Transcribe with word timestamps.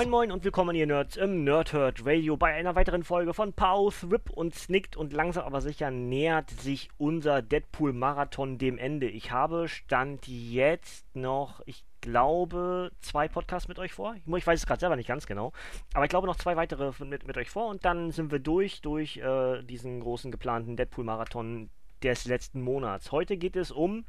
Moin 0.00 0.08
Moin 0.08 0.32
und 0.32 0.44
willkommen 0.44 0.74
ihr 0.74 0.86
Nerds 0.86 1.18
im 1.18 1.44
Nerdhurt 1.44 2.06
Radio 2.06 2.34
bei 2.34 2.54
einer 2.54 2.74
weiteren 2.74 3.04
Folge 3.04 3.34
von 3.34 3.52
Pause, 3.52 4.10
Rip 4.10 4.30
und 4.30 4.54
Snickt 4.54 4.96
und 4.96 5.12
langsam 5.12 5.44
aber 5.44 5.60
sicher 5.60 5.90
nähert 5.90 6.48
sich 6.48 6.88
unser 6.96 7.42
Deadpool-Marathon 7.42 8.56
dem 8.56 8.78
Ende. 8.78 9.10
Ich 9.10 9.30
habe 9.30 9.68
Stand 9.68 10.26
jetzt 10.26 11.04
noch, 11.14 11.60
ich 11.66 11.84
glaube, 12.00 12.92
zwei 13.02 13.28
Podcasts 13.28 13.68
mit 13.68 13.78
euch 13.78 13.92
vor. 13.92 14.14
Ich 14.14 14.46
weiß 14.46 14.60
es 14.60 14.66
gerade 14.66 14.80
selber 14.80 14.96
nicht 14.96 15.08
ganz 15.08 15.26
genau, 15.26 15.52
aber 15.92 16.06
ich 16.06 16.10
glaube 16.10 16.26
noch 16.26 16.36
zwei 16.36 16.56
weitere 16.56 16.92
mit, 17.04 17.26
mit 17.26 17.36
euch 17.36 17.50
vor 17.50 17.68
und 17.68 17.84
dann 17.84 18.10
sind 18.10 18.32
wir 18.32 18.38
durch, 18.38 18.80
durch 18.80 19.18
äh, 19.18 19.62
diesen 19.64 20.00
großen 20.00 20.30
geplanten 20.30 20.78
Deadpool-Marathon 20.78 21.68
des 22.02 22.24
letzten 22.24 22.62
Monats. 22.62 23.12
Heute 23.12 23.36
geht 23.36 23.54
es 23.54 23.70
um 23.70 24.06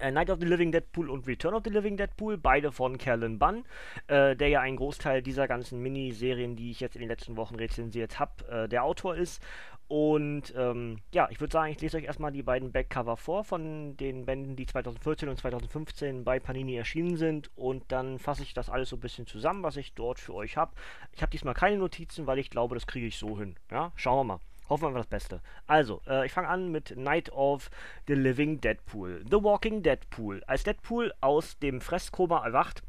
Night 0.00 0.30
of 0.30 0.40
the 0.40 0.46
Living 0.46 0.72
Deadpool 0.72 1.10
und 1.10 1.26
Return 1.26 1.54
of 1.54 1.62
the 1.64 1.70
Living 1.70 1.96
Deadpool, 1.96 2.38
beide 2.38 2.72
von 2.72 2.98
Callan 2.98 3.38
Bunn, 3.38 3.64
äh, 4.08 4.34
der 4.34 4.48
ja 4.48 4.60
einen 4.60 4.76
Großteil 4.76 5.22
dieser 5.22 5.46
ganzen 5.46 5.80
Miniserien, 5.80 6.56
die 6.56 6.70
ich 6.70 6.80
jetzt 6.80 6.96
in 6.96 7.00
den 7.00 7.08
letzten 7.08 7.36
Wochen 7.36 7.56
rezensiert 7.56 8.18
habe, 8.18 8.48
äh, 8.48 8.68
der 8.68 8.84
Autor 8.84 9.16
ist. 9.16 9.42
Und 9.88 10.54
ähm, 10.56 11.00
ja, 11.12 11.28
ich 11.30 11.38
würde 11.38 11.52
sagen, 11.52 11.70
ich 11.70 11.80
lese 11.82 11.98
euch 11.98 12.04
erstmal 12.04 12.32
die 12.32 12.42
beiden 12.42 12.72
Backcover 12.72 13.18
vor 13.18 13.44
von 13.44 13.94
den 13.98 14.24
Bänden, 14.24 14.56
die 14.56 14.64
2014 14.64 15.28
und 15.28 15.36
2015 15.36 16.24
bei 16.24 16.40
Panini 16.40 16.76
erschienen 16.76 17.18
sind. 17.18 17.50
Und 17.56 17.92
dann 17.92 18.18
fasse 18.18 18.42
ich 18.42 18.54
das 18.54 18.70
alles 18.70 18.88
so 18.88 18.96
ein 18.96 19.00
bisschen 19.00 19.26
zusammen, 19.26 19.62
was 19.62 19.76
ich 19.76 19.92
dort 19.92 20.18
für 20.18 20.34
euch 20.34 20.56
habe. 20.56 20.72
Ich 21.12 21.20
habe 21.20 21.30
diesmal 21.30 21.52
keine 21.52 21.76
Notizen, 21.76 22.26
weil 22.26 22.38
ich 22.38 22.48
glaube, 22.48 22.74
das 22.74 22.86
kriege 22.86 23.06
ich 23.06 23.18
so 23.18 23.38
hin. 23.38 23.56
Ja, 23.70 23.92
schauen 23.94 24.20
wir 24.20 24.34
mal. 24.34 24.51
Hoffen 24.72 24.84
wir 24.84 24.88
einfach 24.88 25.00
das 25.00 25.06
Beste. 25.08 25.42
Also, 25.66 26.00
äh, 26.06 26.24
ich 26.24 26.32
fange 26.32 26.48
an 26.48 26.70
mit 26.70 26.96
Night 26.96 27.30
of 27.30 27.70
the 28.08 28.14
Living 28.14 28.58
Deadpool. 28.62 29.22
The 29.30 29.44
Walking 29.44 29.82
Deadpool. 29.82 30.42
Als 30.46 30.64
Deadpool 30.64 31.12
aus 31.20 31.58
dem 31.58 31.82
Fresskoma 31.82 32.42
erwacht, 32.42 32.82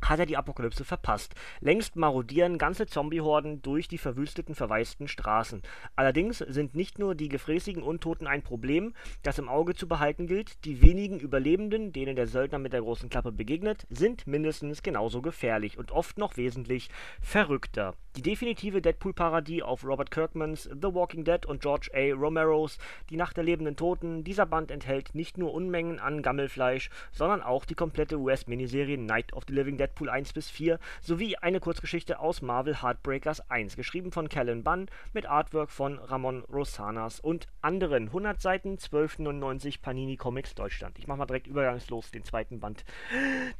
hat 0.00 0.20
er 0.20 0.24
die 0.24 0.38
Apokalypse 0.38 0.86
verpasst. 0.86 1.34
Längst 1.60 1.96
marodieren 1.96 2.56
ganze 2.56 2.86
Zombiehorden 2.86 3.60
durch 3.60 3.88
die 3.88 3.98
verwüsteten, 3.98 4.54
verwaisten 4.54 5.06
Straßen. 5.06 5.60
Allerdings 5.96 6.38
sind 6.38 6.74
nicht 6.74 6.98
nur 6.98 7.14
die 7.14 7.28
gefräßigen 7.28 7.82
Untoten 7.82 8.26
ein 8.26 8.40
Problem, 8.40 8.94
das 9.22 9.38
im 9.38 9.50
Auge 9.50 9.74
zu 9.74 9.86
behalten 9.86 10.26
gilt, 10.26 10.64
die 10.64 10.80
wenigen 10.80 11.20
Überlebenden, 11.20 11.92
denen 11.92 12.16
der 12.16 12.26
Söldner 12.26 12.58
mit 12.58 12.72
der 12.72 12.80
großen 12.80 13.10
Klappe 13.10 13.32
begegnet, 13.32 13.86
sind 13.90 14.26
mindestens 14.26 14.82
genauso 14.82 15.20
gefährlich 15.20 15.76
und 15.76 15.90
oft 15.90 16.16
noch 16.16 16.38
wesentlich 16.38 16.88
verrückter. 17.20 17.94
Die 18.18 18.30
definitive 18.30 18.82
Deadpool-Parodie 18.82 19.62
auf 19.62 19.84
Robert 19.84 20.10
Kirkmans 20.10 20.64
The 20.64 20.92
Walking 20.92 21.22
Dead 21.22 21.46
und 21.46 21.60
George 21.60 21.88
A. 21.94 22.12
Romeros 22.12 22.78
Die 23.10 23.16
Nacht 23.16 23.36
der 23.36 23.44
lebenden 23.44 23.76
Toten. 23.76 24.24
Dieser 24.24 24.44
Band 24.44 24.72
enthält 24.72 25.14
nicht 25.14 25.38
nur 25.38 25.54
Unmengen 25.54 26.00
an 26.00 26.20
Gammelfleisch, 26.20 26.90
sondern 27.12 27.42
auch 27.42 27.64
die 27.64 27.76
komplette 27.76 28.18
US-Miniserie 28.18 28.98
Night 28.98 29.32
of 29.34 29.44
the 29.46 29.54
Living 29.54 29.76
Deadpool 29.76 30.10
1 30.10 30.32
bis 30.32 30.50
4 30.50 30.80
sowie 31.00 31.36
eine 31.36 31.60
Kurzgeschichte 31.60 32.18
aus 32.18 32.42
Marvel 32.42 32.82
Heartbreakers 32.82 33.48
1, 33.52 33.76
geschrieben 33.76 34.10
von 34.10 34.28
Callan 34.28 34.64
Bunn 34.64 34.86
mit 35.12 35.26
Artwork 35.26 35.70
von 35.70 36.00
Ramon 36.00 36.42
Rosanas 36.52 37.20
und 37.20 37.46
anderen. 37.62 38.06
100 38.06 38.42
Seiten, 38.42 38.78
12,99 38.78 39.80
Panini 39.80 40.16
Comics 40.16 40.56
Deutschland. 40.56 40.98
Ich 40.98 41.06
mach 41.06 41.16
mal 41.16 41.26
direkt 41.26 41.46
übergangslos 41.46 42.10
den 42.10 42.24
zweiten 42.24 42.58
Band 42.58 42.84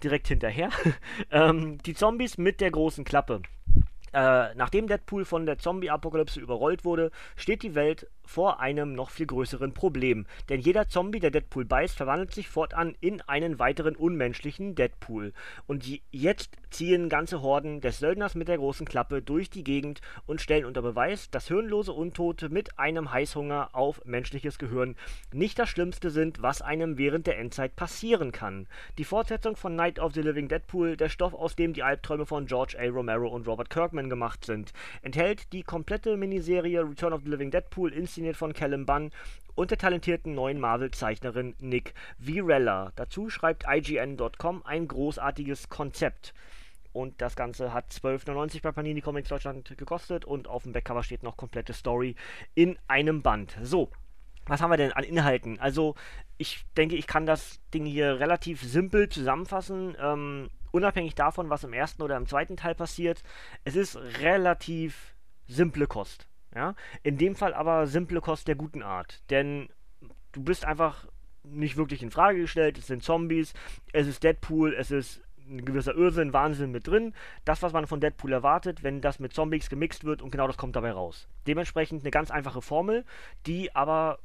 direkt 0.02 0.26
hinterher. 0.26 0.70
ähm, 1.30 1.78
die 1.86 1.94
Zombies 1.94 2.38
mit 2.38 2.60
der 2.60 2.72
großen 2.72 3.04
Klappe. 3.04 3.42
Äh, 4.12 4.54
nachdem 4.54 4.86
Deadpool 4.86 5.24
von 5.24 5.46
der 5.46 5.58
Zombie-Apokalypse 5.58 6.40
überrollt 6.40 6.84
wurde, 6.84 7.10
steht 7.36 7.62
die 7.62 7.74
Welt 7.74 8.08
vor 8.28 8.60
einem 8.60 8.92
noch 8.92 9.08
viel 9.08 9.26
größeren 9.26 9.72
Problem. 9.72 10.26
Denn 10.50 10.60
jeder 10.60 10.86
Zombie, 10.86 11.18
der 11.18 11.30
Deadpool 11.30 11.64
beißt, 11.64 11.96
verwandelt 11.96 12.34
sich 12.34 12.48
fortan 12.48 12.94
in 13.00 13.22
einen 13.22 13.58
weiteren 13.58 13.96
unmenschlichen 13.96 14.74
Deadpool. 14.74 15.32
Und 15.66 15.86
jetzt 16.10 16.56
ziehen 16.68 17.08
ganze 17.08 17.40
Horden 17.40 17.80
des 17.80 17.98
Söldners 17.98 18.34
mit 18.34 18.48
der 18.48 18.58
großen 18.58 18.86
Klappe 18.86 19.22
durch 19.22 19.48
die 19.48 19.64
Gegend 19.64 20.02
und 20.26 20.42
stellen 20.42 20.66
unter 20.66 20.82
Beweis, 20.82 21.30
dass 21.30 21.48
hirnlose 21.48 21.92
Untote 21.92 22.50
mit 22.50 22.78
einem 22.78 23.10
Heißhunger 23.10 23.70
auf 23.72 24.04
menschliches 24.04 24.58
Gehirn 24.58 24.96
nicht 25.32 25.58
das 25.58 25.70
Schlimmste 25.70 26.10
sind, 26.10 26.42
was 26.42 26.60
einem 26.60 26.98
während 26.98 27.26
der 27.26 27.38
Endzeit 27.38 27.76
passieren 27.76 28.30
kann. 28.30 28.66
Die 28.98 29.04
Fortsetzung 29.04 29.56
von 29.56 29.74
Night 29.74 29.98
of 29.98 30.12
the 30.12 30.20
Living 30.20 30.48
Deadpool, 30.48 30.98
der 30.98 31.08
Stoff, 31.08 31.32
aus 31.32 31.56
dem 31.56 31.72
die 31.72 31.82
Albträume 31.82 32.26
von 32.26 32.44
George 32.44 32.76
A. 32.78 32.90
Romero 32.90 33.28
und 33.28 33.46
Robert 33.46 33.70
Kirkman 33.70 34.10
gemacht 34.10 34.44
sind, 34.44 34.74
enthält 35.00 35.50
die 35.54 35.62
komplette 35.62 36.18
Miniserie 36.18 36.82
Return 36.82 37.14
of 37.14 37.22
the 37.24 37.30
Living 37.30 37.50
Deadpool 37.50 37.92
inszeniert 38.18 38.36
von 38.36 38.52
Callum 38.52 38.84
Bunn 38.84 39.12
und 39.54 39.70
der 39.70 39.78
talentierten 39.78 40.34
neuen 40.34 40.58
Marvel-Zeichnerin 40.58 41.54
Nick 41.60 41.94
Virella. 42.18 42.92
Dazu 42.96 43.30
schreibt 43.30 43.64
IGN.com 43.68 44.62
ein 44.64 44.88
großartiges 44.88 45.68
Konzept. 45.68 46.34
Und 46.92 47.20
das 47.20 47.36
Ganze 47.36 47.72
hat 47.72 47.92
12,99 47.92 48.62
bei 48.62 48.72
Panini 48.72 49.00
Comics 49.02 49.28
Deutschland 49.28 49.76
gekostet 49.76 50.24
und 50.24 50.48
auf 50.48 50.64
dem 50.64 50.72
Backcover 50.72 51.04
steht 51.04 51.22
noch 51.22 51.36
komplette 51.36 51.72
Story 51.72 52.16
in 52.56 52.76
einem 52.88 53.22
Band. 53.22 53.56
So, 53.62 53.90
was 54.46 54.60
haben 54.60 54.70
wir 54.70 54.78
denn 54.78 54.92
an 54.92 55.04
Inhalten? 55.04 55.60
Also, 55.60 55.94
ich 56.38 56.64
denke, 56.76 56.96
ich 56.96 57.06
kann 57.06 57.24
das 57.24 57.60
Ding 57.72 57.84
hier 57.84 58.18
relativ 58.18 58.62
simpel 58.62 59.08
zusammenfassen. 59.08 59.96
Ähm, 60.00 60.48
unabhängig 60.72 61.14
davon, 61.14 61.50
was 61.50 61.62
im 61.62 61.72
ersten 61.72 62.02
oder 62.02 62.16
im 62.16 62.26
zweiten 62.26 62.56
Teil 62.56 62.74
passiert. 62.74 63.22
Es 63.64 63.76
ist 63.76 63.96
relativ 63.96 65.14
simple 65.46 65.86
Kost. 65.86 66.27
Ja? 66.54 66.74
In 67.02 67.18
dem 67.18 67.34
Fall 67.34 67.54
aber 67.54 67.86
simple 67.86 68.20
Kost 68.20 68.48
der 68.48 68.54
guten 68.54 68.82
Art. 68.82 69.22
Denn 69.30 69.68
du 70.32 70.42
bist 70.42 70.64
einfach 70.64 71.06
nicht 71.44 71.76
wirklich 71.76 72.02
in 72.02 72.10
Frage 72.10 72.40
gestellt. 72.40 72.78
Es 72.78 72.86
sind 72.86 73.02
Zombies, 73.02 73.54
es 73.92 74.06
ist 74.06 74.22
Deadpool, 74.22 74.74
es 74.74 74.90
ist 74.90 75.22
ein 75.48 75.64
gewisser 75.64 75.94
Irrsinn, 75.94 76.32
Wahnsinn 76.32 76.70
mit 76.70 76.86
drin. 76.86 77.14
Das, 77.44 77.62
was 77.62 77.72
man 77.72 77.86
von 77.86 78.00
Deadpool 78.00 78.32
erwartet, 78.32 78.82
wenn 78.82 79.00
das 79.00 79.18
mit 79.18 79.32
Zombies 79.32 79.70
gemixt 79.70 80.04
wird 80.04 80.20
und 80.22 80.30
genau 80.30 80.46
das 80.46 80.58
kommt 80.58 80.76
dabei 80.76 80.92
raus. 80.92 81.28
Dementsprechend 81.46 82.02
eine 82.02 82.10
ganz 82.10 82.30
einfache 82.30 82.62
Formel, 82.62 83.04
die 83.46 83.74
aber 83.74 84.18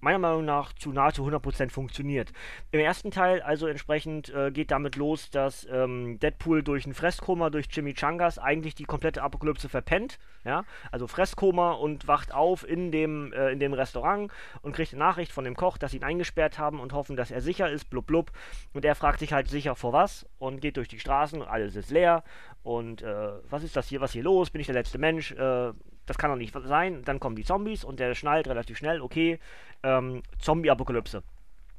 meiner 0.00 0.18
Meinung 0.18 0.44
nach 0.44 0.72
zu 0.72 0.92
nahezu 0.92 1.26
100% 1.26 1.70
funktioniert. 1.70 2.32
Im 2.70 2.80
ersten 2.80 3.10
Teil 3.10 3.42
also 3.42 3.66
entsprechend 3.66 4.28
äh, 4.30 4.50
geht 4.50 4.70
damit 4.70 4.96
los, 4.96 5.30
dass 5.30 5.66
ähm, 5.70 6.18
Deadpool 6.18 6.62
durch 6.62 6.86
ein 6.86 6.94
Fresskoma, 6.94 7.50
durch 7.50 7.68
Chimichangas 7.68 8.38
eigentlich 8.38 8.74
die 8.74 8.84
komplette 8.84 9.22
Apokalypse 9.22 9.68
verpennt, 9.68 10.18
ja, 10.44 10.64
also 10.90 11.06
Fresskoma 11.06 11.72
und 11.72 12.08
wacht 12.08 12.32
auf 12.32 12.66
in 12.68 12.90
dem, 12.90 13.32
äh, 13.32 13.50
in 13.50 13.60
dem 13.60 13.72
Restaurant 13.72 14.32
und 14.62 14.74
kriegt 14.74 14.92
eine 14.92 15.00
Nachricht 15.00 15.32
von 15.32 15.44
dem 15.44 15.54
Koch, 15.54 15.78
dass 15.78 15.90
sie 15.92 15.98
ihn 15.98 16.04
eingesperrt 16.04 16.58
haben 16.58 16.80
und 16.80 16.92
hoffen, 16.92 17.16
dass 17.16 17.30
er 17.30 17.40
sicher 17.40 17.70
ist, 17.70 17.90
blub 17.90 18.06
blub. 18.06 18.32
Und 18.72 18.84
er 18.84 18.94
fragt 18.94 19.20
sich 19.20 19.32
halt 19.32 19.48
sicher 19.48 19.76
vor 19.76 19.92
was? 19.92 20.26
Und 20.38 20.60
geht 20.60 20.76
durch 20.76 20.88
die 20.88 20.98
Straßen, 20.98 21.42
alles 21.42 21.76
ist 21.76 21.90
leer. 21.90 22.24
Und 22.62 23.02
äh, 23.02 23.30
was 23.48 23.62
ist 23.62 23.76
das 23.76 23.88
hier, 23.88 24.00
was 24.00 24.12
hier 24.12 24.22
los, 24.22 24.50
bin 24.50 24.60
ich 24.60 24.66
der 24.66 24.74
letzte 24.74 24.98
Mensch, 24.98 25.32
äh, 25.32 25.72
das 26.10 26.18
kann 26.18 26.32
doch 26.32 26.36
nicht 26.36 26.52
sein. 26.64 27.04
Dann 27.04 27.20
kommen 27.20 27.36
die 27.36 27.44
Zombies 27.44 27.84
und 27.84 28.00
der 28.00 28.16
schnallt 28.16 28.48
relativ 28.48 28.76
schnell, 28.76 29.00
okay, 29.00 29.38
ähm, 29.84 30.24
Zombie-Apokalypse. 30.40 31.22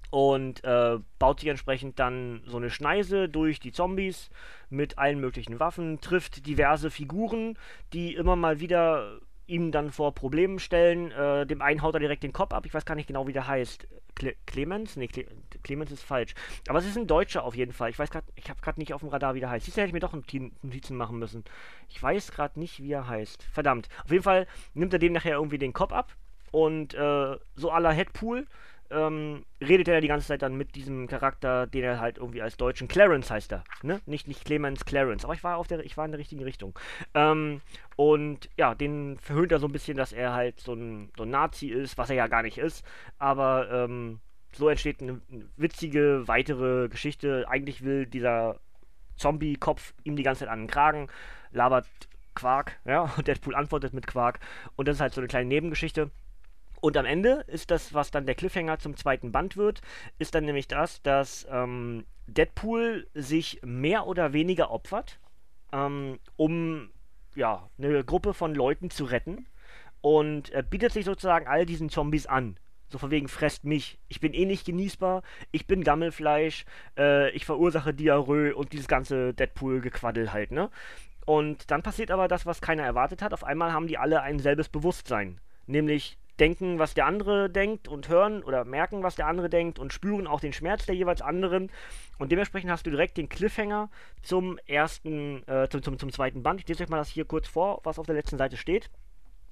Und 0.10 0.64
äh, 0.64 1.00
baut 1.20 1.42
sich 1.42 1.50
entsprechend 1.50 2.00
dann 2.00 2.42
so 2.46 2.56
eine 2.56 2.70
Schneise 2.70 3.28
durch 3.28 3.60
die 3.60 3.74
Zombies 3.74 4.30
mit 4.70 4.98
allen 4.98 5.20
möglichen 5.20 5.60
Waffen, 5.60 6.00
trifft 6.00 6.48
diverse 6.48 6.92
Figuren, 6.92 7.58
die 7.92 8.16
immer 8.16 8.38
mal 8.38 8.62
wieder 8.62 9.20
ihm 9.52 9.72
dann 9.72 9.92
vor 9.92 10.16
Problemen 10.16 10.60
stellen. 10.60 11.12
Äh, 11.12 11.46
dem 11.46 11.62
einen 11.62 11.82
haut 11.82 11.94
er 11.94 12.00
direkt 12.00 12.24
den 12.24 12.34
Kopf 12.34 12.54
ab. 12.54 12.66
Ich 12.66 12.74
weiß 12.74 12.86
gar 12.86 12.96
nicht 12.96 13.08
genau, 13.08 13.28
wie 13.28 13.34
der 13.34 13.48
heißt. 13.48 13.88
Cle 14.16 14.36
Clemens? 14.46 14.96
Nee, 14.96 15.08
Cle 15.08 15.26
Clemens 15.64 15.92
ist 15.92 16.04
falsch. 16.04 16.34
Aber 16.68 16.80
es 16.80 16.86
ist 16.86 16.98
ein 16.98 17.08
Deutscher 17.08 17.44
auf 17.44 17.56
jeden 17.56 17.74
Fall. 17.74 17.90
Ich 17.90 18.00
weiß 18.00 18.10
gerade, 18.10 18.28
ich 18.36 18.50
habe 18.50 18.62
gerade 18.62 18.80
nicht 18.80 18.94
auf 18.94 19.02
dem 19.02 19.10
Radar, 19.10 19.36
wie 19.36 19.40
der 19.40 19.50
heißt. 19.50 19.66
Siehst 19.66 19.78
hätte 19.78 19.88
ich 19.88 19.94
mir 19.94 20.00
doch 20.00 20.14
Notizen 20.14 20.98
machen 20.98 21.20
müssen. 21.20 21.44
Ich 21.90 22.02
weiß 22.02 22.32
gerade 22.32 22.60
nicht, 22.60 22.82
wie 22.82 22.92
er 22.92 23.08
heißt. 23.08 23.44
Verdammt. 23.44 23.90
Auf 24.04 24.12
jeden 24.12 24.24
Fall 24.24 24.48
nimmt 24.74 24.94
er 24.94 25.00
dem 25.00 25.14
nachher 25.14 25.36
irgendwie 25.36 25.58
den 25.58 25.74
Kopf 25.74 25.94
ab. 25.94 26.16
Und 26.52 26.94
äh, 26.94 27.38
so 27.56 27.72
aller 27.72 27.92
Headpool 27.92 28.48
ähm, 28.92 29.46
redet 29.62 29.88
er 29.88 30.02
die 30.02 30.08
ganze 30.08 30.28
Zeit 30.28 30.42
dann 30.42 30.56
mit 30.56 30.76
diesem 30.76 31.08
Charakter, 31.08 31.68
den 31.68 31.84
er 31.84 32.00
halt 32.00 32.18
irgendwie 32.18 32.42
als 32.42 32.58
Deutschen 32.58 32.88
Clarence 32.88 33.32
heißt 33.32 33.52
er, 33.52 33.64
ne? 33.82 34.02
Nicht, 34.06 34.28
nicht 34.28 34.46
Clemens 34.46 34.86
Clarence, 34.86 35.24
aber 35.24 35.34
ich 35.34 35.44
war 35.44 35.58
auf 35.58 35.68
der, 35.68 35.86
ich 35.86 35.98
war 35.98 36.06
in 36.06 36.12
der 36.12 36.20
richtigen 36.20 36.44
Richtung. 36.44 36.78
Ähm, 37.14 37.62
und 37.96 38.50
ja, 38.58 38.76
den 38.76 39.18
verhöhnt 39.20 39.52
er 39.52 39.60
so 39.60 39.68
ein 39.68 39.72
bisschen, 39.72 39.98
dass 39.98 40.14
er 40.14 40.34
halt 40.34 40.60
so 40.60 40.74
ein, 40.74 41.12
so 41.18 41.24
ein 41.24 41.30
Nazi 41.30 41.68
ist, 41.68 41.98
was 41.98 42.10
er 42.10 42.16
ja 42.16 42.28
gar 42.28 42.44
nicht 42.44 42.58
ist, 42.58 42.86
aber 43.18 43.70
ähm, 43.72 44.20
so 44.54 44.70
entsteht 44.70 45.02
eine, 45.02 45.22
witzige 45.58 46.28
weitere 46.28 46.90
Geschichte. 46.90 47.46
Eigentlich 47.48 47.84
will 47.84 48.06
dieser 48.06 48.60
Zombie-Kopf 49.16 49.94
ihm 50.04 50.16
die 50.16 50.24
ganze 50.24 50.40
Zeit 50.40 50.50
an 50.50 50.62
den 50.62 50.68
Kragen, 50.68 51.08
labert 51.52 51.88
Quark, 52.34 52.80
ja, 52.86 53.12
und 53.18 53.28
Deadpool 53.28 53.56
antwortet 53.56 53.94
mit 53.94 54.08
Quark. 54.08 54.40
Und 54.76 54.88
das 54.88 54.98
ist 54.98 55.02
halt 55.02 55.14
so 55.14 55.22
eine 55.22 55.28
kleine 55.28 55.48
Nebengeschichte. 55.48 56.12
Und 56.82 56.98
am 56.98 57.06
Ende 57.06 57.46
ist 57.48 57.72
das, 57.72 57.94
was 57.94 58.12
dann 58.12 58.26
der 58.26 58.36
Cliffhanger 58.36 58.80
zum 58.80 58.98
zweiten 58.98 59.32
Band 59.32 59.56
wird, 59.56 59.82
ist 60.18 60.34
dann 60.36 60.46
nämlich 60.46 60.68
das, 60.68 61.02
dass 61.04 61.48
ähm, 61.50 62.06
Deadpool 62.26 63.08
sich 63.14 63.62
mehr 63.64 64.08
oder 64.08 64.34
weniger 64.34 64.72
opfert, 64.72 65.20
ähm, 65.72 66.20
um 66.38 66.90
ja, 67.36 67.70
eine 67.78 68.04
Gruppe 68.04 68.34
von 68.34 68.56
Leuten 68.56 68.90
zu 68.90 69.06
retten. 69.06 69.46
Und 70.02 70.50
er 70.50 70.64
bietet 70.64 70.92
sich 70.92 71.06
sozusagen 71.06 71.48
all 71.48 71.68
diesen 71.68 71.90
Zombies 71.90 72.26
an. 72.26 72.58
So 72.90 72.98
von 72.98 73.12
wegen, 73.12 73.28
fresst 73.28 73.64
mich. 73.64 74.00
Ich 74.10 74.20
bin 74.20 74.34
eh 74.34 74.46
nicht 74.46 74.66
genießbar. 74.66 75.22
Ich 75.52 75.68
bin 75.68 75.84
Gammelfleisch. 75.84 76.66
Äh, 76.98 77.30
ich 77.32 77.46
verursache 77.46 77.94
Diarrhoe 77.94 78.56
und 78.56 78.74
dieses 78.74 78.88
ganze 78.88 79.34
Deadpool-Gequaddel 79.36 80.34
halt, 80.34 80.52
ne? 80.52 80.70
Und 81.26 81.70
dann 81.70 81.84
passiert 81.84 82.10
aber 82.10 82.28
das, 82.28 82.48
was 82.48 82.60
keiner 82.60 82.84
erwartet 82.84 83.22
hat. 83.22 83.34
Auf 83.34 83.44
einmal 83.44 83.72
haben 83.72 83.88
die 83.88 84.00
alle 84.00 84.24
ein 84.24 84.40
selbes 84.40 84.68
Bewusstsein. 84.68 85.40
Nämlich 85.68 86.18
denken, 86.42 86.80
was 86.80 86.96
der 86.96 87.06
andere 87.06 87.50
denkt 87.50 87.88
und 87.88 88.10
hören 88.10 88.44
oder 88.44 88.66
merken, 88.66 89.04
was 89.04 89.16
der 89.16 89.28
andere 89.28 89.50
denkt 89.50 89.78
und 89.78 89.94
spüren 89.94 90.26
auch 90.26 90.42
den 90.42 90.54
Schmerz 90.54 90.88
der 90.88 90.96
jeweils 90.96 91.22
anderen. 91.22 91.72
Und 92.18 92.32
dementsprechend 92.32 92.72
hast 92.72 92.86
du 92.86 92.90
direkt 92.90 93.18
den 93.18 93.30
Cliffhanger 93.30 93.90
zum 94.24 94.58
ersten, 94.66 95.48
äh, 95.48 95.70
zum, 95.70 95.84
zum, 95.84 96.00
zum 96.00 96.12
zweiten 96.12 96.42
Band. 96.42 96.60
Ich 96.60 96.68
lese 96.68 96.84
euch 96.84 96.90
mal 96.90 96.98
das 96.98 97.10
hier 97.10 97.26
kurz 97.26 97.48
vor, 97.48 97.80
was 97.84 98.00
auf 98.00 98.08
der 98.08 98.16
letzten 98.16 98.40
Seite 98.40 98.58
steht. 98.58 98.90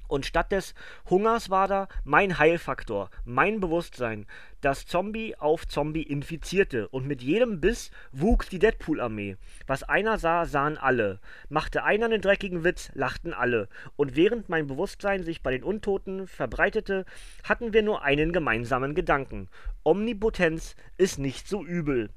Und 0.10 0.26
statt 0.26 0.52
des 0.52 0.74
Hungers 1.10 1.52
war 1.52 1.68
da 1.68 1.88
mein 2.04 2.40
Heilfaktor, 2.40 3.12
mein 3.26 3.60
Bewusstsein, 3.60 4.26
das 4.60 4.88
Zombie 4.88 5.36
auf 5.38 5.68
Zombie 5.68 6.02
infizierte. 6.02 6.90
Und 6.90 7.08
mit 7.08 7.22
jedem 7.22 7.62
Biss 7.62 7.92
wuchs 8.12 8.50
die 8.50 8.58
Deadpool-Armee. 8.58 9.38
Was 9.68 9.84
einer 9.84 10.18
sah, 10.18 10.46
sahen 10.46 10.80
alle. 10.80 11.20
Machte 11.48 11.84
einer 11.84 12.08
einen 12.08 12.22
dreckigen 12.22 12.64
Witz, 12.64 12.92
lachten 12.96 13.34
alle. 13.34 13.70
Und 13.96 14.16
während 14.16 14.50
mein 14.50 14.66
Bewusstsein 14.66 15.24
sich 15.24 15.44
bei 15.44 15.52
den 15.52 15.64
Untoten 15.64 16.28
verbreitete, 16.28 17.06
hatten 17.44 17.72
wir 17.72 17.84
nur 17.84 18.02
einen 18.02 18.34
gemeinsamen 18.34 18.96
Gedanken. 18.96 19.48
Omnipotenz 19.84 20.76
ist 20.98 21.20
nicht 21.20 21.48
so 21.48 21.64
übel. 21.64 22.10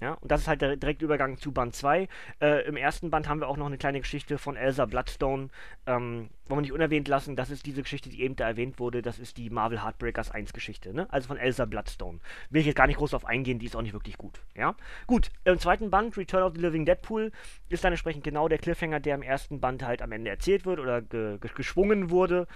Ja, 0.00 0.14
und 0.14 0.30
das 0.30 0.42
ist 0.42 0.48
halt 0.48 0.62
der 0.62 0.76
direkte 0.76 1.04
Übergang 1.04 1.36
zu 1.36 1.52
Band 1.52 1.74
2. 1.74 2.08
Äh, 2.40 2.66
Im 2.66 2.76
ersten 2.76 3.10
Band 3.10 3.28
haben 3.28 3.40
wir 3.40 3.48
auch 3.48 3.58
noch 3.58 3.66
eine 3.66 3.76
kleine 3.76 4.00
Geschichte 4.00 4.38
von 4.38 4.56
Elsa 4.56 4.86
Bloodstone. 4.86 5.48
Ähm, 5.86 6.30
wollen 6.48 6.58
wir 6.58 6.62
nicht 6.62 6.72
unerwähnt 6.72 7.06
lassen, 7.06 7.36
das 7.36 7.50
ist 7.50 7.66
diese 7.66 7.82
Geschichte, 7.82 8.08
die 8.08 8.22
eben 8.22 8.34
da 8.34 8.48
erwähnt 8.48 8.78
wurde. 8.78 9.02
Das 9.02 9.18
ist 9.18 9.36
die 9.36 9.50
Marvel 9.50 9.82
Heartbreakers 9.82 10.30
1 10.30 10.52
Geschichte, 10.54 10.94
ne? 10.94 11.06
Also 11.12 11.28
von 11.28 11.36
Elsa 11.36 11.66
Bloodstone. 11.66 12.18
Will 12.48 12.60
ich 12.60 12.66
jetzt 12.66 12.76
gar 12.76 12.86
nicht 12.86 12.96
groß 12.96 13.12
auf 13.12 13.26
eingehen, 13.26 13.58
die 13.58 13.66
ist 13.66 13.76
auch 13.76 13.82
nicht 13.82 13.92
wirklich 13.92 14.16
gut. 14.16 14.40
Ja, 14.56 14.74
gut. 15.06 15.30
Im 15.44 15.58
zweiten 15.58 15.90
Band, 15.90 16.16
Return 16.16 16.42
of 16.42 16.54
the 16.54 16.60
Living 16.60 16.86
Deadpool, 16.86 17.30
ist 17.68 17.84
dann 17.84 17.92
entsprechend 17.92 18.24
genau 18.24 18.48
der 18.48 18.58
Cliffhanger, 18.58 19.00
der 19.00 19.14
im 19.14 19.22
ersten 19.22 19.60
Band 19.60 19.82
halt 19.82 20.00
am 20.00 20.12
Ende 20.12 20.30
erzählt 20.30 20.64
wird 20.64 20.80
oder 20.80 21.02
ge 21.02 21.38
ge 21.38 21.50
geschwungen 21.54 22.10
wurde. 22.10 22.46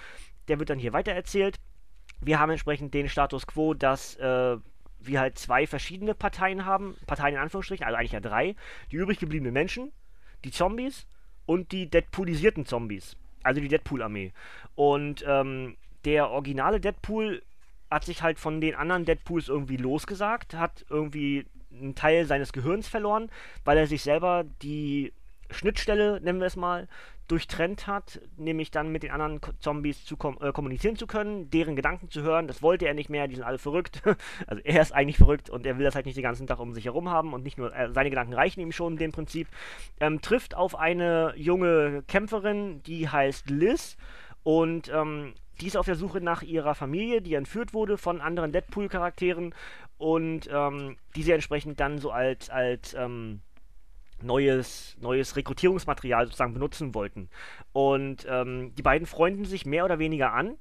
Der 0.49 0.59
wird 0.59 0.71
dann 0.71 0.79
hier 0.79 0.95
weiter 0.95 1.13
erzählt. 1.13 1.61
Wir 2.21 2.41
haben 2.41 2.51
entsprechend 2.51 2.95
den 2.95 3.09
Status 3.09 3.47
quo, 3.47 3.75
dass. 3.75 4.17
Äh, 4.17 4.57
wir 5.07 5.21
halt 5.21 5.39
zwei 5.39 5.67
verschiedene 5.67 6.15
Parteien 6.15 6.65
haben, 6.65 6.97
Parteien 7.07 7.35
in 7.35 7.41
Anführungsstrichen, 7.41 7.85
also 7.85 7.97
eigentlich 7.97 8.13
ja 8.13 8.21
drei, 8.21 8.57
die 8.91 8.97
übrig 8.97 9.19
gebliebenen 9.19 9.53
Menschen, 9.53 9.93
die 10.45 10.51
Zombies 10.51 11.07
und 11.47 11.73
die 11.73 11.89
Deadpoolisierten 11.89 12.67
Zombies, 12.67 13.17
also 13.43 13.61
die 13.61 13.69
Deadpool-Armee. 13.69 14.33
Und 14.75 15.25
ähm, 15.27 15.77
der 16.05 16.31
originale 16.31 16.81
Deadpool 16.81 17.43
hat 17.91 18.05
sich 18.05 18.23
halt 18.23 18.39
von 18.39 18.61
den 18.61 18.75
anderen 18.75 19.05
Deadpools 19.05 19.49
irgendwie 19.49 19.77
losgesagt, 19.77 20.55
hat 20.55 20.85
irgendwie 20.89 21.47
einen 21.73 21.95
Teil 21.95 22.27
seines 22.27 22.53
Gehirns 22.53 22.89
verloren, 22.89 23.31
weil 23.65 23.79
er 23.79 23.87
sich 23.87 24.03
selber 24.03 24.45
die 24.63 25.13
Schnittstelle, 25.55 26.21
nennen 26.21 26.41
wir 26.41 26.47
es 26.47 26.57
mal, 26.57 26.89
durchtrennt 27.29 27.87
hat, 27.87 28.21
nämlich 28.37 28.71
dann 28.71 28.93
mit 28.93 29.03
den 29.03 29.11
anderen 29.11 29.41
Zombies 29.61 30.05
zu 30.05 30.17
kom 30.17 30.37
äh, 30.43 30.53
kommunizieren 30.53 30.97
zu 30.97 31.07
können, 31.07 31.49
deren 31.51 31.75
Gedanken 31.75 32.11
zu 32.11 32.23
hören. 32.23 32.47
Das 32.47 32.63
wollte 32.63 32.87
er 32.87 32.95
nicht 32.95 33.09
mehr, 33.09 33.29
die 33.29 33.37
sind 33.37 33.45
alle 33.45 33.59
verrückt. 33.59 34.03
also 34.47 34.63
er 34.63 34.83
ist 34.83 34.93
eigentlich 34.93 35.17
verrückt 35.17 35.49
und 35.49 35.65
er 35.65 35.79
will 35.79 35.85
das 35.85 35.95
halt 35.95 36.07
nicht 36.07 36.17
den 36.17 36.23
ganzen 36.23 36.47
Tag 36.47 36.59
um 36.59 36.75
sich 36.75 36.85
herum 36.85 37.09
haben 37.09 37.33
und 37.33 37.43
nicht 37.43 37.57
nur, 37.57 37.75
äh, 37.75 37.91
seine 37.93 38.11
Gedanken 38.11 38.35
reichen 38.35 38.61
ihm 38.61 38.73
schon 38.73 38.95
in 38.95 38.99
dem 38.99 39.13
Prinzip. 39.13 39.49
Ähm, 40.01 40.21
trifft 40.21 40.55
auf 40.55 40.79
eine 40.79 41.33
junge 41.37 42.03
Kämpferin, 42.09 42.83
die 42.83 43.09
heißt 43.09 43.49
Liz 43.49 43.97
und 44.43 44.91
ähm, 44.93 45.35
die 45.61 45.69
ist 45.69 45.77
auf 45.77 45.87
der 45.87 45.95
Suche 45.95 46.21
nach 46.21 46.43
ihrer 46.43 46.75
Familie, 46.75 47.23
die 47.23 47.35
entführt 47.35 47.73
wurde 47.73 47.97
von 47.97 48.21
anderen 48.21 48.53
Deadpool-Charakteren 48.53 49.55
und 49.97 50.49
ähm, 50.53 50.97
die 51.17 51.23
sie 51.23 51.33
entsprechend 51.33 51.81
dann 51.81 51.99
so 51.99 52.11
als, 52.11 52.51
als 52.51 52.95
ähm, 52.95 53.41
neues, 54.25 54.97
neues 55.01 55.37
Rekrutierungsmaterial 55.37 56.27
sozusagen 56.27 56.55
benutzen 56.55 56.95
wollten. 56.95 57.29
Und 57.73 58.27
ähm, 58.29 58.75
die 58.77 58.83
beiden 58.83 59.07
freunden 59.07 59.45
sich 59.45 59.67
mehr 59.67 59.85
oder 59.85 59.99
weniger 59.99 60.33
an 60.33 60.57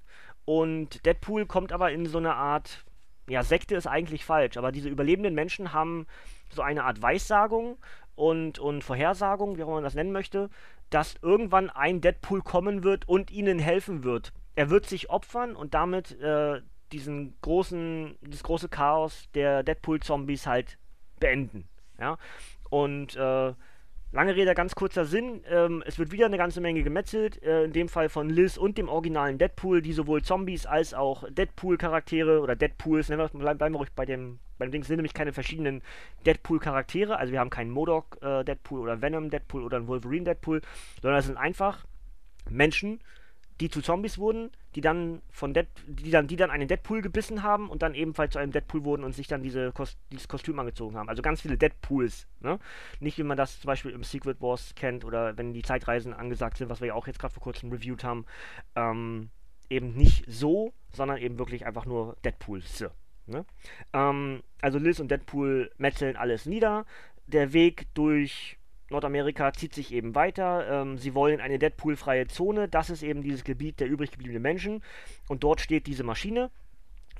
und 0.45 1.06
Deadpool 1.06 1.45
kommt 1.45 1.71
aber 1.71 1.92
in 1.92 2.06
so 2.06 2.18
eine 2.18 2.36
Art, 2.36 2.83
ja, 3.30 3.44
Sekte 3.44 3.75
ist 3.75 3.88
eigentlich 3.88 4.25
falsch, 4.25 4.57
aber 4.57 4.71
diese 4.71 4.89
überlebenden 4.89 5.33
Menschen 5.33 5.74
haben 5.74 6.06
so 6.50 6.62
eine 6.62 6.83
Art 6.83 7.01
Weissagung 7.01 7.77
und, 8.15 8.60
und 8.60 8.83
Vorhersagung, 8.83 9.57
wie 9.57 9.63
auch 9.63 9.69
man 9.69 9.83
das 9.83 9.95
nennen 9.95 10.12
möchte, 10.12 10.50
dass 10.89 11.16
irgendwann 11.21 11.69
ein 11.69 12.01
Deadpool 12.01 12.42
kommen 12.42 12.83
wird 12.83 13.07
und 13.07 13.31
ihnen 13.31 13.57
helfen 13.57 14.04
wird. 14.04 14.33
Er 14.56 14.69
wird 14.69 14.86
sich 14.86 15.09
opfern 15.09 15.56
und 15.56 15.74
damit 15.74 16.19
äh, 16.19 16.62
diesen 16.92 17.36
großen, 17.42 18.18
das 18.21 18.44
große 18.44 18.69
Chaos 18.69 19.27
der 19.33 19.63
Deadpool-Zombies 19.63 20.45
halt 20.45 20.77
beenden. 21.19 21.68
Ja? 22.00 22.18
Und 22.74 23.16
äh, 23.16 23.54
lange 24.14 24.36
Rede, 24.36 24.56
ganz 24.56 24.74
kurzer 24.74 25.06
Sinn. 25.06 25.44
Ähm, 25.48 25.84
es 25.86 26.00
wird 26.00 26.12
wieder 26.12 26.25
eine 26.25 26.40
ganze 26.40 26.60
Menge 26.60 26.81
gemetzelt. 26.81 27.40
Äh, 27.44 27.66
in 27.66 27.72
dem 27.72 27.88
Fall 27.88 28.10
von 28.10 28.31
Liz 28.31 28.58
und 28.58 28.80
dem 28.80 28.90
originalen 28.90 29.38
Deadpool, 29.38 29.84
die 29.84 29.94
sowohl 29.94 30.24
Zombies 30.24 30.66
als 30.66 30.96
auch 30.96 31.24
Deadpool-Charaktere 31.30 32.42
oder 32.42 32.56
Deadpools, 32.56 33.10
nennen 33.10 33.30
wir, 33.31 33.54
bleiben 33.54 33.75
wir 33.75 33.78
ruhig 33.78 33.92
bei 33.96 34.08
dem, 34.08 34.40
bei 34.58 34.66
dem 34.66 34.72
Ding, 34.72 34.84
sind 34.84 34.96
nämlich 34.96 35.14
keine 35.14 35.34
verschiedenen 35.34 35.84
Deadpool-Charaktere. 36.25 37.16
Also 37.16 37.31
wir 37.31 37.40
haben 37.40 37.52
keinen 37.52 37.70
Modok-Deadpool 37.70 38.80
äh, 38.80 38.81
oder 38.81 39.02
Venom-Deadpool 39.04 39.64
oder 39.64 39.78
einen 39.78 39.88
Wolverine-Deadpool, 39.88 40.62
sondern 41.04 41.19
es 41.19 41.28
sind 41.28 41.38
einfach 41.38 41.86
Menschen, 42.50 43.02
die 43.60 43.70
zu 43.70 43.82
Zombies 43.82 44.18
wurden, 44.18 44.52
die 44.76 44.82
dann 44.82 45.22
von 45.30 45.54
Dead, 45.54 45.68
die 45.88 46.12
dann, 46.12 46.28
die 46.28 46.36
dann 46.36 46.50
einen 46.50 46.68
Deadpool 46.68 47.02
gebissen 47.02 47.44
haben 47.44 47.70
und 47.70 47.82
dann 47.82 47.94
ebenfalls 47.94 48.34
zu 48.34 48.40
einem 48.40 48.52
Deadpool 48.52 48.84
wurden 48.84 49.04
und 49.04 49.14
sich 49.14 49.28
dann 49.28 49.44
diese 49.44 49.72
Kost 49.72 49.98
dieses 50.12 50.28
Kostüm 50.28 50.60
angezogen 50.60 50.98
haben. 50.98 51.10
Also 51.10 51.22
ganz 51.22 51.42
viele 51.42 51.57
Deadpools, 51.57 52.28
ne? 52.40 52.60
Nicht 53.00 53.18
wie 53.18 53.24
man 53.24 53.38
das 53.38 53.60
zum 53.60 53.68
Beispiel 53.68 53.92
im 53.92 54.04
Secret 54.04 54.42
Wars 54.42 54.74
kennt 54.76 55.06
oder 55.06 55.38
wenn 55.38 55.54
die 55.54 55.62
Zeitreisen 55.62 56.14
angesagt 56.14 56.57
sind, 56.57 56.69
was 56.69 56.81
wir 56.81 56.88
ja 56.88 56.94
auch 56.95 57.07
jetzt 57.07 57.19
gerade 57.19 57.33
vor 57.33 57.44
kurzem 57.44 57.72
reviewed 57.72 58.04
haben. 58.04 58.26
Ähm, 58.76 59.30
eben 59.69 59.94
nicht 59.95 60.26
so, 60.28 60.74
sondern 60.92 61.18
eben 61.18 61.40
wirklich 61.40 61.66
einfach 61.66 61.86
nur 61.86 62.18
Deadpools. 62.24 62.86
Ne? 63.26 63.45
Ähm, 63.94 64.44
also 64.62 64.80
Liz 64.80 65.00
und 65.00 65.10
Deadpool 65.10 65.72
metzeln 65.78 66.16
alles 66.16 66.45
nieder. 66.45 66.86
Der 67.28 67.54
Weg 67.54 67.88
durch 67.94 68.57
Nordamerika 68.94 69.52
zieht 69.52 69.73
sich 69.73 69.92
eben 69.94 70.16
weiter. 70.16 70.66
Ähm, 70.69 70.97
sie 70.97 71.14
wollen 71.14 71.42
eine 71.42 71.59
Deadpool-freie 71.59 72.28
Zone. 72.28 72.69
Das 72.69 72.90
ist 72.90 73.04
eben 73.04 73.21
dieses 73.21 73.44
Gebiet 73.44 73.80
der 73.80 73.90
übrig 73.90 74.12
gebliebenen 74.12 74.42
Menschen. 74.42 74.81
Und 75.28 75.44
dort 75.44 75.59
steht 75.59 75.88
diese 75.88 76.04
Maschine, 76.04 76.50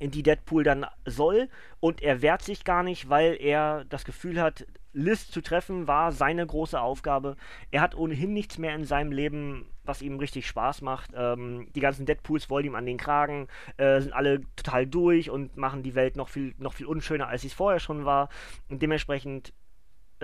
in 0.00 0.10
die 0.10 0.22
Deadpool 0.22 0.64
dann 0.64 0.86
soll. 1.04 1.48
Und 1.80 2.02
er 2.02 2.22
wehrt 2.22 2.42
sich 2.42 2.64
gar 2.64 2.82
nicht, 2.82 3.10
weil 3.10 3.36
er 3.38 3.84
das 3.84 4.04
Gefühl 4.04 4.40
hat, 4.40 4.66
Liz 4.94 5.28
zu 5.28 5.40
treffen 5.40 5.88
war 5.88 6.12
seine 6.12 6.46
große 6.46 6.80
Aufgabe. 6.80 7.36
Er 7.72 7.80
hat 7.80 7.96
ohnehin 7.96 8.32
nichts 8.32 8.58
mehr 8.58 8.74
in 8.76 8.84
seinem 8.84 9.10
Leben, 9.10 9.66
was 9.82 10.02
ihm 10.02 10.18
richtig 10.18 10.46
Spaß 10.46 10.82
macht. 10.82 11.10
Ähm, 11.16 11.66
die 11.74 11.80
ganzen 11.80 12.06
Deadpools 12.06 12.48
wollen 12.48 12.66
ihm 12.66 12.76
an 12.76 12.86
den 12.86 12.96
Kragen, 12.96 13.48
äh, 13.76 14.00
sind 14.00 14.12
alle 14.12 14.42
total 14.54 14.86
durch 14.86 15.30
und 15.30 15.56
machen 15.56 15.82
die 15.82 15.96
Welt 15.96 16.16
noch 16.16 16.28
viel, 16.28 16.54
noch 16.58 16.74
viel 16.74 16.86
unschöner, 16.86 17.26
als 17.26 17.42
sie 17.42 17.48
es 17.48 17.54
vorher 17.54 17.80
schon 17.80 18.04
war. 18.04 18.28
Und 18.68 18.82
dementsprechend 18.82 19.52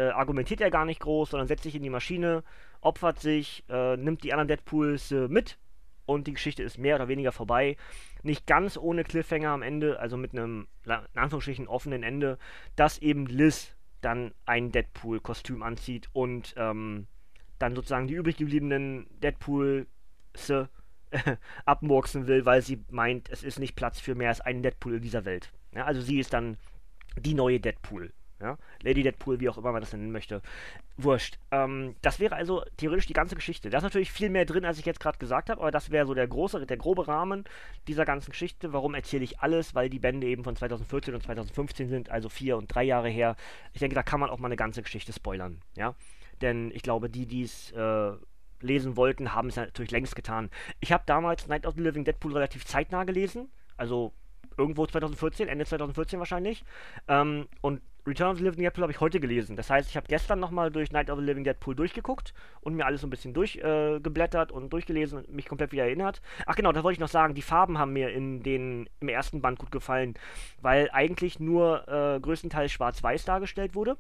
äh, 0.01 0.11
argumentiert 0.11 0.63
er 0.63 0.71
gar 0.71 0.87
nicht 0.87 1.01
groß, 1.01 1.31
sondern 1.31 1.47
setzt 1.47 1.65
sich 1.65 1.75
in 1.75 1.83
die 1.83 1.91
Maschine, 1.91 2.43
opfert 2.81 3.21
sich, 3.21 3.65
äh, 3.69 3.97
nimmt 3.99 4.25
die 4.25 4.33
anderen 4.33 4.49
Deadpools 4.49 5.13
äh, 5.13 5.29
mit 5.29 5.59
und 6.07 6.27
die 6.27 6.33
Geschichte 6.33 6.63
ist 6.63 6.79
mehr 6.79 6.97
oder 6.97 7.09
weniger 7.09 7.33
vorbei. 7.33 7.77
Nicht 8.23 8.47
ganz 8.47 8.79
ohne 8.79 9.05
Cliffhanger 9.05 9.51
am 9.51 9.63
Ende, 9.63 10.01
also 10.01 10.17
mit 10.17 10.33
einem, 10.33 10.69
in 10.85 10.93
Anführungsstrichen, 11.15 11.69
offenen 11.69 12.03
Ende, 12.03 12.39
dass 12.77 12.99
eben 12.99 13.27
Liz 13.27 13.77
dann 14.01 14.33
ein 14.47 14.73
Deadpool-Kostüm 14.73 15.63
anzieht 15.63 16.09
und 16.15 16.55
ähm, 16.57 17.07
dann 17.59 17.75
sozusagen 17.75 18.07
die 18.07 18.15
übrig 18.15 18.39
gebliebenen 18.39 19.07
Deadpools 19.21 19.87
abmurksen 21.67 22.27
will, 22.27 22.47
weil 22.47 22.63
sie 22.63 22.83
meint, 22.91 23.29
es 23.29 23.43
ist 23.43 23.59
nicht 23.59 23.77
Platz 23.77 24.01
für 24.01 24.15
mehr 24.15 24.31
als 24.31 24.41
einen 24.41 24.63
Deadpool 24.63 24.95
in 24.95 25.03
dieser 25.03 25.27
Welt. 25.27 25.53
Ja, 25.75 25.85
also 25.85 26.01
sie 26.01 26.19
ist 26.19 26.33
dann 26.33 26.57
die 27.19 27.35
neue 27.35 27.61
Deadpool. 27.61 28.13
Ja? 28.41 28.57
Lady 28.83 29.03
Deadpool, 29.03 29.41
wie 29.41 29.49
auch 29.49 29.59
immer 29.59 29.73
man 29.73 29.81
das 29.81 29.93
nennen 29.93 30.13
möchte. 30.13 30.43
Wurscht. 30.97 31.39
Ähm, 31.51 31.95
das 32.03 32.21
wäre 32.21 32.35
also 32.37 32.63
theoretisch 32.77 33.07
die 33.07 33.13
ganze 33.13 33.35
Geschichte. 33.35 33.71
Da 33.71 33.79
ist 33.79 33.85
natürlich 33.85 34.13
viel 34.13 34.31
mehr 34.31 34.45
drin, 34.45 34.65
als 34.65 34.79
ich 34.79 34.87
jetzt 34.87 35.01
gerade 35.01 35.19
gesagt 35.19 35.51
habe, 35.51 35.61
aber 35.61 35.71
das 35.71 35.91
wäre 35.91 36.07
so 36.07 36.15
der 36.15 36.27
große, 36.27 36.67
der 36.67 36.77
grobe 36.77 37.09
Rahmen 37.09 37.45
dieser 37.87 38.05
ganzen 38.05 38.31
Geschichte. 38.31 38.73
Warum 38.73 38.95
erzähle 38.95 39.25
ich 39.25 39.41
alles? 39.41 39.75
Weil 39.75 39.91
die 39.91 39.99
Bände 39.99 40.27
eben 40.27 40.45
von 40.45 40.57
2014 40.57 41.15
und 41.15 41.23
2015 41.23 41.89
sind, 41.89 42.11
also 42.11 42.29
vier 42.29 42.57
und 42.57 42.75
drei 42.75 42.85
Jahre 42.85 43.09
her. 43.09 43.37
Ich 43.73 43.81
denke, 43.81 43.95
da 43.95 44.03
kann 44.03 44.21
man 44.21 44.31
auch 44.31 44.39
mal 44.39 44.49
eine 44.49 44.57
ganze 44.57 44.83
Geschichte 44.83 45.13
spoilern. 45.13 45.61
Ja? 45.77 45.95
Denn 46.41 46.71
ich 46.73 46.83
glaube, 46.83 47.11
die, 47.11 47.27
die 47.27 47.43
es 47.43 47.71
äh, 47.73 48.13
lesen 48.61 48.97
wollten, 48.97 49.35
haben 49.35 49.49
es 49.49 49.57
natürlich 49.57 49.91
längst 49.91 50.17
getan. 50.17 50.51
Ich 50.81 50.93
habe 50.93 51.05
damals 51.07 51.47
Night 51.47 51.67
of 51.67 51.75
the 51.75 51.83
Living 51.83 52.05
Deadpool 52.05 52.33
relativ 52.33 52.65
zeitnah 52.65 53.05
gelesen. 53.05 53.51
Also 53.77 54.13
irgendwo 54.57 54.87
2014, 54.87 55.49
Ende 55.49 55.65
2014 55.65 56.19
wahrscheinlich. 56.19 56.65
Ähm, 57.09 57.49
und 57.61 57.81
Return 58.07 58.31
of 58.31 58.39
the 58.39 58.45
Living 58.45 58.63
Deadpool 58.63 58.83
habe 58.83 58.93
ich 58.93 59.01
heute 59.01 59.21
gelesen. 59.21 59.57
Das 59.57 59.71
heißt, 59.71 59.89
ich 59.91 59.97
habe 59.97 60.07
gestern 60.07 60.41
nochmal 60.41 60.71
durch 60.71 60.93
Night 60.93 61.11
of 61.11 61.19
the 61.19 61.25
Living 61.25 61.45
Deadpool 61.45 61.75
durchgeguckt 61.75 62.33
und 62.61 62.75
mir 62.75 62.87
alles 62.87 63.03
so 63.03 63.07
ein 63.07 63.11
bisschen 63.11 63.35
durchgeblättert 63.35 64.51
äh, 64.51 64.55
und 64.55 64.73
durchgelesen 64.73 65.19
und 65.19 65.33
mich 65.33 65.47
komplett 65.47 65.73
wieder 65.73 65.85
erinnert. 65.85 66.21
Ach 66.47 66.57
genau, 66.57 66.73
da 66.73 66.83
wollte 66.83 66.95
ich 66.95 67.01
noch 67.01 67.09
sagen, 67.09 67.35
die 67.35 67.43
Farben 67.43 67.79
haben 67.79 67.93
mir 67.93 68.11
in 68.11 68.43
den, 68.43 68.89
im 69.01 69.09
ersten 69.09 69.41
Band 69.41 69.59
gut 69.59 69.71
gefallen, 69.71 70.15
weil 70.61 70.91
eigentlich 70.93 71.41
nur 71.41 71.87
äh, 71.89 72.21
größtenteils 72.21 72.73
schwarz-weiß 72.73 73.25
dargestellt 73.25 73.75
wurde. 73.75 73.97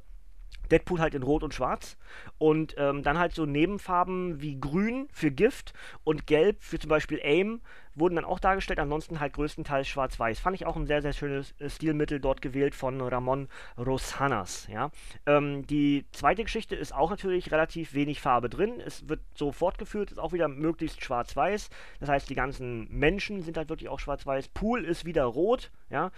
Deadpool 0.71 1.01
halt 1.01 1.15
in 1.15 1.23
Rot 1.23 1.43
und 1.43 1.55
Schwarz. 1.55 1.97
Und 2.39 2.75
ähm, 2.79 3.03
dann 3.03 3.19
halt 3.19 3.35
so 3.35 3.47
Nebenfarben 3.47 4.41
wie 4.41 4.59
Grün 4.59 5.09
für 5.13 5.31
Gift 5.31 5.73
und 6.05 6.27
Gelb 6.27 6.63
für 6.63 6.79
zum 6.79 6.89
Beispiel 6.89 7.21
Aim 7.23 7.61
wurden 8.01 8.17
dann 8.17 8.25
auch 8.25 8.41
dargestellt, 8.41 8.81
ansonsten 8.81 9.21
halt 9.21 9.35
größtenteils 9.35 9.87
schwarz-weiß. 9.87 10.41
Fand 10.41 10.57
ich 10.57 10.67
auch 10.67 10.77
ein 10.77 10.87
sehr, 10.87 11.03
sehr 11.03 11.13
schönes 11.13 11.55
äh, 11.61 11.69
Stilmittel 11.69 12.19
dort 12.19 12.43
gewählt 12.43 12.75
von 12.75 13.01
Ramon 13.01 13.49
Rosanas. 13.79 14.67
Ja? 14.69 14.91
Ähm, 15.27 15.67
die 15.67 16.07
zweite 16.13 16.43
Geschichte 16.43 16.75
ist 16.75 16.95
auch 16.95 17.11
natürlich 17.11 17.53
relativ 17.53 17.95
wenig 17.95 18.21
Farbe 18.21 18.49
drin. 18.49 18.81
Es 18.85 19.09
wird 19.09 19.21
so 19.35 19.53
fortgeführt, 19.53 20.11
ist 20.11 20.19
auch 20.19 20.33
wieder 20.33 20.49
möglichst 20.49 21.05
schwarz-weiß. 21.05 21.71
Das 22.01 22.09
heißt, 22.09 22.29
die 22.29 22.35
ganzen 22.35 22.89
Menschen 22.91 23.43
sind 23.43 23.57
halt 23.57 23.69
wirklich 23.69 23.89
auch 23.89 24.01
schwarz-weiß. 24.01 24.49
Pool 24.49 24.85
ist 24.85 25.05
wieder 25.05 25.25
rot. 25.25 25.71
Ja? 25.91 26.11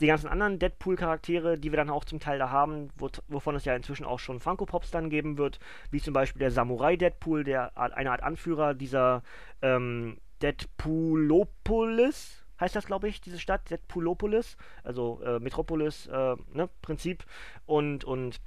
Die 0.00 0.06
ganzen 0.06 0.28
anderen 0.28 0.58
Deadpool-Charaktere, 0.58 1.58
die 1.58 1.72
wir 1.72 1.76
dann 1.76 1.90
auch 1.90 2.04
zum 2.04 2.20
Teil 2.20 2.38
da 2.38 2.50
haben, 2.50 2.90
wo, 2.96 3.08
wovon 3.28 3.54
es 3.56 3.64
ja 3.64 3.74
inzwischen 3.74 4.04
auch 4.04 4.18
schon 4.18 4.40
Funko 4.40 4.66
Pops 4.66 4.90
dann 4.90 5.10
geben 5.10 5.38
wird, 5.38 5.58
wie 5.90 6.00
zum 6.00 6.14
Beispiel 6.14 6.40
der 6.40 6.50
Samurai 6.50 6.96
Deadpool, 6.96 7.44
der 7.44 7.76
eine 7.76 8.10
Art 8.10 8.22
Anführer 8.22 8.74
dieser 8.74 9.22
ähm, 9.62 10.18
Deadpoolopolis, 10.42 12.44
heißt 12.60 12.76
das, 12.76 12.86
glaube 12.86 13.08
ich, 13.08 13.20
diese 13.20 13.38
Stadt, 13.38 13.70
Deadpoolopolis, 13.70 14.56
also 14.84 15.20
äh, 15.22 15.38
Metropolis, 15.38 16.06
äh, 16.06 16.36
ne, 16.52 16.68
Prinzip. 16.82 17.24
Und, 17.66 18.04
und 18.04 18.40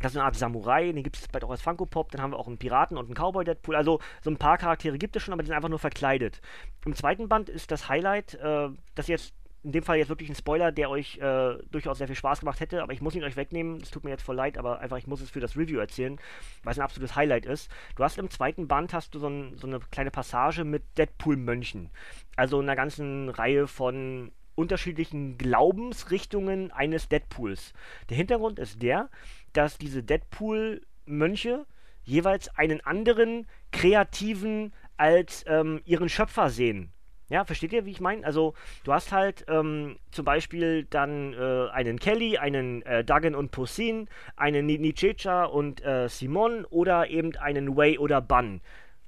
das 0.00 0.12
ist 0.12 0.16
eine 0.16 0.24
Art 0.24 0.34
Samurai, 0.34 0.90
den 0.90 1.04
gibt 1.04 1.16
es 1.16 1.28
bald 1.28 1.44
auch 1.44 1.50
als 1.50 1.62
Funko 1.62 1.86
Pop. 1.86 2.10
Dann 2.10 2.20
haben 2.20 2.32
wir 2.32 2.38
auch 2.38 2.48
einen 2.48 2.58
Piraten 2.58 2.96
und 2.96 3.06
einen 3.06 3.14
Cowboy 3.14 3.44
Deadpool. 3.44 3.76
Also 3.76 4.00
so 4.20 4.30
ein 4.30 4.36
paar 4.36 4.58
Charaktere 4.58 4.98
gibt 4.98 5.14
es 5.14 5.22
schon, 5.22 5.32
aber 5.32 5.42
die 5.42 5.46
sind 5.46 5.56
einfach 5.56 5.68
nur 5.68 5.78
verkleidet. 5.78 6.40
Im 6.84 6.96
zweiten 6.96 7.28
Band 7.28 7.48
ist 7.48 7.70
das 7.70 7.88
Highlight, 7.88 8.34
äh, 8.34 8.68
dass 8.96 9.06
jetzt 9.06 9.32
in 9.64 9.72
dem 9.72 9.84
Fall 9.84 9.98
jetzt 9.98 10.08
wirklich 10.08 10.28
ein 10.28 10.34
Spoiler, 10.34 10.72
der 10.72 10.90
euch 10.90 11.18
äh, 11.18 11.56
durchaus 11.70 11.98
sehr 11.98 12.08
viel 12.08 12.16
Spaß 12.16 12.40
gemacht 12.40 12.58
hätte, 12.58 12.82
aber 12.82 12.92
ich 12.92 13.00
muss 13.00 13.14
ihn 13.14 13.22
euch 13.22 13.36
wegnehmen. 13.36 13.80
Es 13.80 13.90
tut 13.90 14.02
mir 14.02 14.10
jetzt 14.10 14.24
voll 14.24 14.34
leid, 14.34 14.58
aber 14.58 14.80
einfach 14.80 14.96
ich 14.96 15.06
muss 15.06 15.20
es 15.20 15.30
für 15.30 15.40
das 15.40 15.56
Review 15.56 15.78
erzählen, 15.78 16.18
weil 16.64 16.72
es 16.72 16.78
ein 16.78 16.84
absolutes 16.84 17.14
Highlight 17.14 17.46
ist. 17.46 17.70
Du 17.94 18.02
hast 18.02 18.18
im 18.18 18.30
zweiten 18.30 18.66
Band 18.66 18.92
hast 18.92 19.14
du 19.14 19.20
so, 19.20 19.28
ein, 19.28 19.56
so 19.56 19.68
eine 19.68 19.78
kleine 19.78 20.10
Passage 20.10 20.64
mit 20.64 20.82
Deadpool-Mönchen. 20.98 21.90
Also 22.36 22.58
einer 22.58 22.74
ganzen 22.74 23.28
Reihe 23.28 23.68
von 23.68 24.32
unterschiedlichen 24.54 25.38
Glaubensrichtungen 25.38 26.72
eines 26.72 27.08
Deadpools. 27.08 27.72
Der 28.10 28.16
Hintergrund 28.16 28.58
ist 28.58 28.82
der, 28.82 29.10
dass 29.52 29.78
diese 29.78 30.02
Deadpool-Mönche 30.02 31.66
jeweils 32.04 32.48
einen 32.56 32.80
anderen 32.80 33.46
kreativen 33.70 34.72
als 34.96 35.44
ähm, 35.46 35.80
ihren 35.84 36.08
Schöpfer 36.08 36.50
sehen. 36.50 36.92
Ja, 37.32 37.46
versteht 37.46 37.72
ihr, 37.72 37.86
wie 37.86 37.92
ich 37.92 38.00
meine? 38.02 38.26
Also, 38.26 38.52
du 38.84 38.92
hast 38.92 39.10
halt 39.10 39.46
ähm, 39.48 39.96
zum 40.10 40.26
Beispiel 40.26 40.84
dann 40.84 41.32
äh, 41.32 41.70
einen 41.70 41.98
Kelly, 41.98 42.36
einen 42.36 42.82
äh, 42.82 43.04
Duggan 43.04 43.34
und 43.34 43.50
Posin, 43.50 44.06
einen 44.36 44.66
Nichecha 44.66 45.44
und 45.46 45.82
äh, 45.82 46.10
Simon 46.10 46.66
oder 46.66 47.08
eben 47.08 47.34
einen 47.36 47.74
Way 47.74 47.96
oder 47.96 48.20
Bun. 48.20 48.60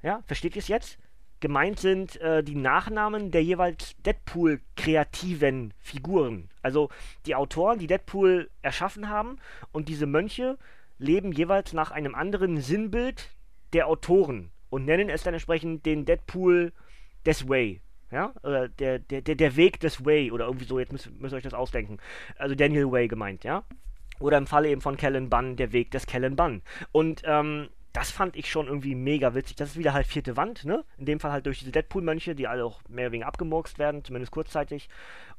Ja, 0.03 0.23
versteht 0.27 0.57
ihr 0.57 0.61
es 0.61 0.69
jetzt? 0.69 0.99
Gemeint 1.41 1.79
sind 1.79 2.19
äh, 2.23 2.43
die 2.43 2.55
Nachnamen 2.55 3.31
der 3.31 3.45
jeweils 3.45 3.95
Deadpool-kreativen 4.07 5.75
Figuren. 5.79 6.49
Also 6.63 6.89
die 7.27 7.35
Autoren, 7.35 7.79
die 7.79 7.89
Deadpool 7.89 8.49
erschaffen 8.63 9.11
haben 9.11 9.37
und 9.71 9.91
diese 9.91 10.07
Mönche 10.07 10.57
leben 10.97 11.31
jeweils 11.31 11.75
nach 11.75 11.91
einem 11.91 12.15
anderen 12.15 12.63
Sinnbild 12.63 13.29
der 13.75 13.87
Autoren 13.87 14.51
und 14.71 14.87
nennen 14.87 15.11
es 15.11 15.25
dann 15.25 15.35
entsprechend 15.35 15.85
den 15.85 16.07
Deadpool 16.07 16.73
des 17.27 17.47
Way 17.51 17.83
ja, 18.11 18.33
oder 18.43 18.69
der, 18.69 18.99
der, 18.99 19.23
der 19.23 19.57
Weg 19.57 19.81
des 19.81 20.05
Way 20.05 20.31
oder 20.31 20.47
irgendwie 20.47 20.67
so, 20.67 20.79
jetzt 20.79 20.93
müsst, 20.93 21.11
müsst 21.21 21.35
ihr 21.35 21.39
euch 21.39 21.43
das 21.43 21.55
ausdenken. 21.55 21.99
Also 22.37 22.55
Daniel 22.55 22.91
Way 22.91 23.09
gemeint, 23.09 23.45
ja. 23.45 23.65
Oder 24.21 24.39
im 24.39 24.47
Falle 24.47 24.69
eben 24.69 24.81
von 24.81 24.97
Kellen 24.97 25.29
Bunn, 25.29 25.57
der 25.57 25.73
Weg 25.73 25.91
des 25.91 26.07
Kellen 26.07 26.37
Bunn. 26.37 26.63
Und 26.93 27.23
ähm, 27.25 27.69
das 27.95 28.11
fand 28.11 28.37
ich 28.37 28.51
schon 28.51 28.67
irgendwie 28.67 28.97
mega 28.97 29.35
witzig. 29.35 29.57
Das 29.57 29.71
ist 29.71 29.79
wieder 29.79 29.93
halt 29.93 30.07
vierte 30.07 30.37
Wand, 30.37 30.65
ne? 30.65 30.85
In 30.99 31.07
dem 31.07 31.21
Fall 31.21 31.31
halt 31.31 31.47
durch 31.47 31.61
diese 31.61 31.71
Deadpool-Mönche, 31.71 32.35
die 32.35 32.49
alle 32.49 32.65
auch 32.65 32.81
mehr 32.89 33.07
oder 33.07 33.13
weniger 33.13 33.29
abgemurkst 33.29 33.79
werden, 33.79 34.05
zumindest 34.05 34.33
kurzzeitig. 34.33 34.89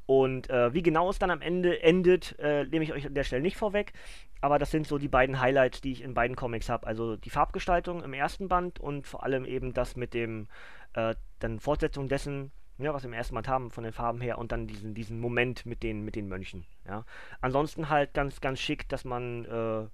Und 0.06 0.48
äh, 0.48 0.72
wie 0.72 0.82
genau 0.82 1.10
es 1.10 1.18
dann 1.18 1.30
am 1.30 1.42
Ende 1.42 1.82
endet, 1.82 2.38
äh, 2.38 2.64
nehme 2.64 2.84
ich 2.84 2.94
euch 2.94 3.06
an 3.06 3.14
der 3.14 3.24
Stelle 3.24 3.42
nicht 3.42 3.58
vorweg. 3.58 3.92
Aber 4.40 4.58
das 4.58 4.70
sind 4.70 4.86
so 4.86 4.96
die 4.96 5.08
beiden 5.08 5.40
Highlights, 5.40 5.82
die 5.82 5.92
ich 5.92 6.02
in 6.02 6.14
beiden 6.14 6.34
Comics 6.34 6.70
habe. 6.70 6.86
Also 6.86 7.16
die 7.16 7.30
Farbgestaltung 7.30 8.02
im 8.02 8.14
ersten 8.14 8.48
Band 8.48 8.80
und 8.80 9.06
vor 9.06 9.22
allem 9.22 9.44
eben 9.44 9.74
das 9.74 9.96
mit 9.96 10.14
dem, 10.14 10.48
äh, 10.96 11.14
dann 11.38 11.60
Fortsetzung 11.60 12.08
dessen, 12.08 12.50
ja, 12.78 12.92
was 12.92 13.02
wir 13.02 13.08
im 13.08 13.14
ersten 13.14 13.34
Mal 13.34 13.46
haben 13.46 13.70
von 13.70 13.84
den 13.84 13.92
Farben 13.92 14.20
her 14.20 14.38
und 14.38 14.50
dann 14.50 14.66
diesen, 14.66 14.94
diesen 14.94 15.20
Moment 15.20 15.64
mit 15.64 15.82
den, 15.82 16.02
mit 16.02 16.14
den 16.16 16.28
Mönchen. 16.28 16.66
Ja. 16.86 17.04
Ansonsten 17.40 17.88
halt 17.88 18.14
ganz, 18.14 18.40
ganz 18.40 18.58
schick, 18.58 18.88
dass 18.88 19.04
man 19.04 19.44
äh, 19.44 19.86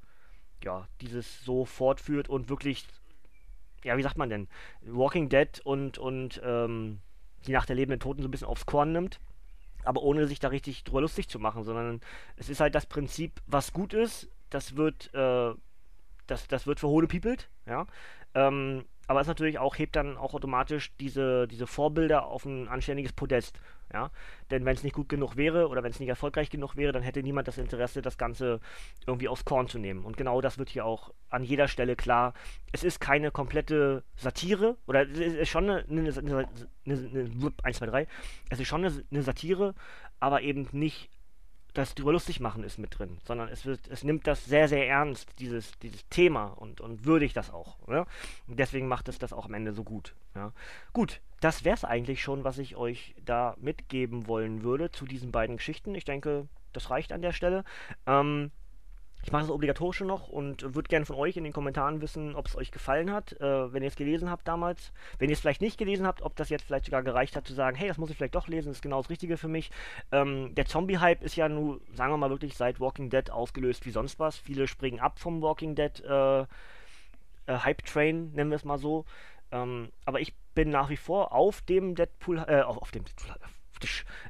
ja, 0.65 0.89
dieses 1.01 1.45
so 1.45 1.65
fortführt 1.65 2.29
und 2.29 2.49
wirklich, 2.49 2.87
ja, 3.85 3.97
wie 3.97 4.03
sagt 4.03 4.17
man 4.17 4.31
denn, 4.31 4.49
Walking 4.83 5.29
Dead 5.29 5.61
und, 5.65 5.99
und 5.99 6.41
ähm, 6.45 7.01
die 7.47 7.53
Nacht 7.53 7.69
der 7.69 7.77
lebenden 7.77 8.01
Toten 8.01 8.23
so 8.23 8.29
ein 8.29 8.31
bisschen 8.31 8.47
aufs 8.47 8.67
Korn 8.67 8.93
nimmt, 8.93 9.19
aber 9.85 10.03
ohne 10.03 10.29
sich 10.29 10.39
da 10.39 10.49
richtig 10.49 10.85
drüber 10.85 11.01
lustig 11.01 11.29
zu 11.29 11.41
machen, 11.41 11.65
sondern 11.65 12.01
es 12.37 12.49
ist 12.49 12.61
halt 12.61 12.77
das 12.77 12.87
Prinzip, 12.87 13.41
was 13.47 13.73
gut 13.73 13.93
ist, 13.93 14.31
das 14.51 14.77
wird, 14.77 15.13
äh, 15.15 15.55
das, 16.29 16.47
das 16.47 16.67
wird 16.67 16.79
für 16.79 16.89
Hohle 16.89 17.09
piepelt, 17.09 17.49
ja. 17.67 17.87
Ähm, 18.35 18.85
aber 19.07 19.21
es 19.21 19.27
natürlich 19.27 19.59
auch, 19.59 19.79
hebt 19.79 19.97
dann 19.97 20.17
auch 20.17 20.35
automatisch 20.35 20.93
diese, 20.99 21.49
diese 21.49 21.67
Vorbilder 21.67 22.27
auf 22.27 22.45
ein 22.45 22.69
anständiges 22.69 23.13
Podest. 23.13 23.59
Ja? 23.93 24.11
Denn 24.51 24.65
wenn 24.65 24.75
es 24.75 24.83
nicht 24.83 24.95
gut 24.95 25.09
genug 25.09 25.37
wäre 25.37 25.69
oder 25.69 25.83
wenn 25.83 25.91
es 25.91 26.01
nicht 26.01 26.09
erfolgreich 26.09 26.51
genug 26.51 26.77
wäre, 26.77 26.93
dann 26.93 27.03
hätte 27.03 27.23
niemand 27.23 27.49
das 27.49 27.59
Interesse, 27.59 28.03
das 28.03 28.17
Ganze 28.17 28.61
irgendwie 29.07 29.29
aufs 29.29 29.45
Korn 29.45 29.69
zu 29.69 29.79
nehmen. 29.79 30.05
Und 30.05 30.17
genau 30.17 30.41
das 30.41 30.59
wird 30.59 30.71
hier 30.71 30.85
auch 30.85 31.13
an 31.31 31.45
jeder 31.45 31.69
Stelle 31.69 31.97
klar. 31.97 32.35
Es 32.73 32.85
ist 32.85 33.01
keine 33.01 33.31
komplette 33.31 34.05
Satire, 34.17 34.77
oder 34.87 35.03
es 35.03 35.19
ist 35.19 35.49
schon 35.49 35.69
eine, 35.69 35.85
eine, 35.89 36.13
eine, 36.17 36.49
eine 36.87 37.53
1, 37.63 37.77
2, 37.79 37.87
3, 37.87 38.07
es 38.51 38.61
ist 38.61 38.69
schon 38.69 38.85
eine, 38.85 39.05
eine 39.11 39.23
Satire, 39.23 39.75
aber 40.21 40.43
eben 40.43 40.69
nicht 40.73 41.11
das 41.75 41.95
drüber 41.95 42.13
lustig 42.13 42.41
machen 42.41 42.65
ist 42.65 42.79
mit 42.79 42.99
drin, 42.99 43.19
sondern 43.25 43.49
es 43.49 43.65
wird, 43.65 43.81
es 43.89 44.05
nimmt 44.05 44.27
das 44.27 44.45
sehr, 44.45 44.69
sehr 44.69 44.87
ernst, 44.87 45.39
dieses, 45.39 45.79
dieses 45.79 46.07
Thema 46.09 46.47
und, 46.47 46.81
und 46.81 47.07
würdigt 47.07 47.37
das 47.37 47.51
auch. 47.51 47.77
Ja? 47.89 48.07
Und 48.47 48.59
deswegen 48.59 48.89
macht 48.89 49.09
es 49.09 49.19
das 49.19 49.33
auch 49.33 49.47
am 49.47 49.55
Ende 49.55 49.73
so 49.73 49.83
gut. 49.83 50.15
Ja? 50.35 50.53
Gut, 50.93 51.21
das 51.41 51.65
wäre 51.65 51.75
es 51.75 51.85
eigentlich 51.85 52.23
schon, 52.23 52.45
was 52.45 52.59
ich 52.59 52.77
euch 52.77 53.15
da 53.25 53.57
mitgeben 53.61 54.27
wollen 54.27 54.63
würde 54.63 54.91
zu 54.91 55.07
diesen 55.07 55.33
beiden 55.33 55.57
Geschichten. 55.57 55.95
Ich 55.95 56.05
denke, 56.05 56.47
das 56.73 56.91
reicht 56.91 57.13
an 57.13 57.23
der 57.23 57.33
Stelle. 57.33 57.65
Ähm, 58.07 58.51
ich 59.25 59.31
mache 59.31 59.43
das 59.43 59.51
Obligatorische 59.51 60.05
noch 60.05 60.29
und 60.29 60.75
würde 60.75 60.89
gerne 60.89 61.07
von 61.07 61.17
euch 61.17 61.37
in 61.37 61.45
den 61.45 61.53
Kommentaren 61.53 62.01
wissen, 62.01 62.35
ob 62.35 62.49
es 62.49 62.57
euch 62.57 62.73
gefallen 62.73 63.13
hat, 63.13 63.41
äh, 63.41 63.73
wenn 63.73 63.83
ihr 63.83 63.89
es 63.89 63.97
gelesen 63.97 64.29
habt 64.29 64.49
damals. 64.49 64.93
Wenn 65.19 65.29
ihr 65.29 65.35
es 65.35 65.41
vielleicht 65.41 65.61
nicht 65.61 65.79
gelesen 65.79 66.07
habt, 66.07 66.23
ob 66.23 66.35
das 66.35 66.49
jetzt 66.49 66.65
vielleicht 66.65 66.87
sogar 66.87 67.03
gereicht 67.03 67.37
hat 67.37 67.47
zu 67.47 67.55
sagen, 67.55 67.77
hey, 67.77 67.87
das 67.87 67.99
muss 67.99 68.11
ich 68.11 68.17
vielleicht 68.17 68.35
doch 68.35 68.49
lesen, 68.49 68.69
das 68.69 68.79
ist 68.79 68.83
genau 68.83 69.01
das 69.01 69.11
Richtige 69.11 69.37
für 69.37 69.49
mich. 69.49 69.71
Ähm, 70.11 70.55
der 70.57 70.67
Zombie-Hype 70.67 71.23
ist 71.23 71.37
ja 71.37 71.49
nun, 71.49 71.81
sagen 71.95 72.13
wir 72.13 72.17
mal 72.17 72.31
wirklich, 72.31 72.57
seit 72.57 72.81
Walking 72.81 73.11
Dead 73.11 73.31
ausgelöst 73.31 73.87
wie 73.87 73.91
sonst 73.91 74.19
was. 74.19 74.37
Viele 74.37 74.67
springen 74.67 74.99
ab 74.99 75.21
vom 75.21 75.41
Walking 75.41 75.77
Dead 75.77 76.03
äh, 76.05 76.41
äh, 76.41 76.47
Hype-Train, 77.47 78.33
nennen 78.33 78.51
wir 78.51 78.57
es 78.57 78.65
mal 78.65 78.79
so. 78.79 79.05
Ähm, 79.53 79.91
aber 80.05 80.21
ich 80.21 80.35
bin 80.55 80.71
nach 80.71 80.91
wie 80.91 80.97
vor 80.97 81.33
auf 81.33 81.61
dem 81.63 81.95
Deadpool, 81.95 82.39
äh, 82.49 82.63
auf, 82.63 82.79
auf 82.79 82.91
dem 82.91 83.05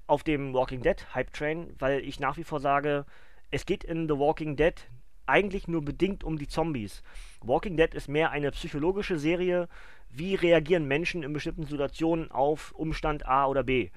auf 0.07 0.23
dem 0.23 0.55
Walking 0.55 0.83
Dead 0.83 1.15
Hype-Train, 1.15 1.75
weil 1.79 2.01
ich 2.01 2.21
nach 2.21 2.37
wie 2.37 2.45
vor 2.45 2.61
sage, 2.61 3.05
es 3.53 3.65
geht 3.65 3.85
in 3.85 4.09
The 4.09 4.19
Walking 4.19 4.57
Dead 4.57 4.75
eigentlich 5.27 5.69
nur 5.69 5.83
bedingt 5.85 6.25
um 6.25 6.37
die 6.37 6.49
Zombies. 6.49 7.03
Walking 7.41 7.77
Dead 7.77 7.95
ist 7.95 8.09
mehr 8.09 8.31
eine 8.31 8.51
psychologische 8.51 9.19
Serie, 9.19 9.69
wie 10.11 10.35
reagieren 10.35 10.89
Menschen 10.89 11.23
in 11.23 11.33
bestimmten 11.33 11.65
Situationen 11.65 12.31
auf 12.33 12.73
Umstand 12.73 13.27
A 13.27 13.47
oder 13.47 13.63
B. 13.63 13.91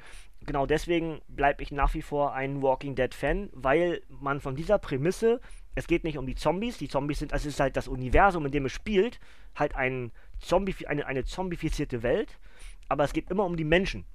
Genau 0.46 0.68
deswegen 0.68 1.22
bleibe 1.28 1.64
ich 1.64 1.72
nach 1.72 1.96
wie 1.96 2.04
vor 2.04 2.34
ein 2.34 2.62
Walking 2.62 2.94
Dead 2.94 3.14
Fan, 3.14 3.50
weil 3.54 4.04
man 4.10 4.40
von 4.40 4.56
dieser 4.56 4.78
Prämisse 4.78 5.42
es 5.76 5.88
geht 5.88 6.06
nicht 6.06 6.18
um 6.18 6.26
die 6.26 6.36
Zombies. 6.36 6.78
Die 6.78 6.88
Zombies 6.88 7.20
sind, 7.20 7.34
es 7.34 7.46
ist 7.46 7.60
halt 7.60 7.76
das 7.76 7.90
Universum, 7.90 8.46
in 8.46 8.52
dem 8.52 8.66
es 8.66 8.72
spielt, 8.72 9.20
halt 9.56 9.76
ein 9.76 10.12
Zombie, 10.40 10.74
eine, 10.88 11.06
eine 11.06 11.26
zombifizierte 11.26 12.02
Welt. 12.02 12.40
Aber 12.88 13.04
es 13.04 13.14
geht 13.14 13.30
immer 13.30 13.46
um 13.46 13.58
die 13.58 13.66
Menschen. 13.66 14.06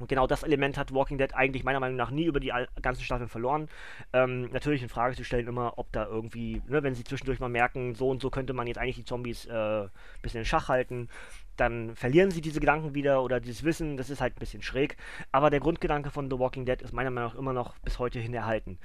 Und 0.00 0.08
genau 0.08 0.26
das 0.26 0.42
Element 0.42 0.78
hat 0.78 0.92
Walking 0.92 1.18
Dead 1.18 1.34
eigentlich 1.34 1.62
meiner 1.62 1.78
Meinung 1.78 1.96
nach 1.96 2.10
nie 2.10 2.24
über 2.24 2.40
die 2.40 2.52
ganzen 2.80 3.04
Staffeln 3.04 3.28
verloren. 3.28 3.68
Ähm, 4.12 4.50
natürlich 4.50 4.82
in 4.82 4.88
Frage 4.88 5.14
zu 5.14 5.24
stellen 5.24 5.46
immer, 5.46 5.74
ob 5.76 5.92
da 5.92 6.06
irgendwie, 6.06 6.62
ne, 6.66 6.82
wenn 6.82 6.94
sie 6.94 7.04
zwischendurch 7.04 7.38
mal 7.38 7.50
merken, 7.50 7.94
so 7.94 8.08
und 8.08 8.22
so 8.22 8.30
könnte 8.30 8.54
man 8.54 8.66
jetzt 8.66 8.78
eigentlich 8.78 8.96
die 8.96 9.04
Zombies 9.04 9.44
äh, 9.44 9.82
ein 9.82 9.90
bisschen 10.22 10.40
in 10.40 10.46
Schach 10.46 10.68
halten, 10.68 11.08
dann 11.56 11.94
verlieren 11.94 12.30
sie 12.30 12.40
diese 12.40 12.58
Gedanken 12.58 12.94
wieder 12.94 13.22
oder 13.22 13.38
dieses 13.38 13.62
Wissen, 13.64 13.98
das 13.98 14.08
ist 14.08 14.22
halt 14.22 14.36
ein 14.36 14.40
bisschen 14.40 14.62
schräg. 14.62 14.96
Aber 15.30 15.50
der 15.50 15.60
Grundgedanke 15.60 16.10
von 16.10 16.30
The 16.30 16.38
Walking 16.38 16.64
Dead 16.64 16.80
ist 16.80 16.94
meiner 16.94 17.10
Meinung 17.10 17.32
nach 17.32 17.38
immer 17.38 17.52
noch 17.52 17.78
bis 17.80 17.98
heute 17.98 18.18
hin 18.18 18.32
erhalten. 18.32 18.78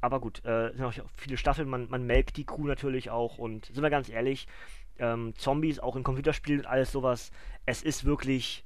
Aber 0.00 0.18
gut, 0.20 0.42
äh, 0.46 0.72
sind 0.72 0.84
auch 0.84 0.94
viele 1.14 1.36
Staffeln, 1.36 1.68
man, 1.68 1.90
man 1.90 2.06
melkt 2.06 2.38
die 2.38 2.46
Crew 2.46 2.66
natürlich 2.66 3.10
auch 3.10 3.36
und 3.36 3.66
sind 3.66 3.82
wir 3.82 3.90
ganz 3.90 4.08
ehrlich, 4.08 4.48
ähm, 4.98 5.34
Zombies 5.36 5.78
auch 5.78 5.96
in 5.96 6.02
Computerspielen 6.02 6.60
und 6.62 6.66
alles 6.66 6.92
sowas, 6.92 7.30
es 7.66 7.82
ist 7.82 8.04
wirklich 8.04 8.64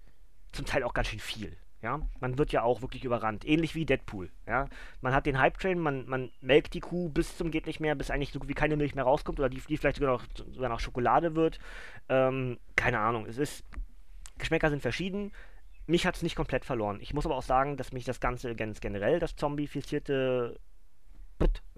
zum 0.53 0.67
Teil 0.67 0.85
auch 0.85 0.95
ganz 0.95 1.09
schön 1.09 1.19
viel. 1.19 1.57
Ja, 1.83 2.01
man 2.21 2.39
wird 2.39 2.53
ja 2.53 2.63
auch 2.63 2.81
wirklich 2.81 3.05
überrannt. 3.05 3.47
Ähnlich 3.47 3.75
wie 3.75 3.85
Deadpool. 3.85 4.31
Ja, 4.47 4.67
man 5.03 5.15
hat 5.15 5.27
den 5.27 5.39
Hype-Train, 5.39 5.79
man, 5.79 6.09
man 6.09 6.31
melkt 6.41 6.75
die 6.75 6.81
Kuh 6.81 7.11
bis 7.11 7.37
zum 7.37 7.51
geht 7.51 7.67
nicht 7.67 7.81
mehr, 7.81 7.95
bis 7.95 8.11
eigentlich 8.11 8.33
so 8.33 8.41
wie 8.47 8.55
keine 8.55 8.77
Milch 8.77 8.95
mehr 8.95 9.05
rauskommt 9.05 9.39
oder 9.39 9.49
die, 9.49 9.61
die 9.61 9.77
vielleicht 9.77 9.99
sogar 9.99 10.13
noch, 10.13 10.25
sogar 10.53 10.71
noch 10.71 10.81
Schokolade 10.81 11.35
wird. 11.35 11.59
Ähm, 12.09 12.59
keine 12.77 12.99
Ahnung. 12.99 13.27
Es 13.27 13.39
ist, 13.39 13.65
Geschmäcker 14.39 14.71
sind 14.71 14.83
verschieden. 14.83 15.33
Mich 15.87 16.07
hat 16.07 16.17
es 16.17 16.23
nicht 16.23 16.35
komplett 16.35 16.65
verloren. 16.65 16.99
Ich 17.01 17.15
muss 17.15 17.27
aber 17.27 17.37
auch 17.37 17.43
sagen, 17.43 17.77
dass 17.77 17.93
mich 17.93 18.05
das 18.05 18.21
Ganze 18.21 18.57
ganz 18.57 18.81
generell, 18.81 19.21
das 19.21 19.37
Zombie-fizierte 19.37 20.59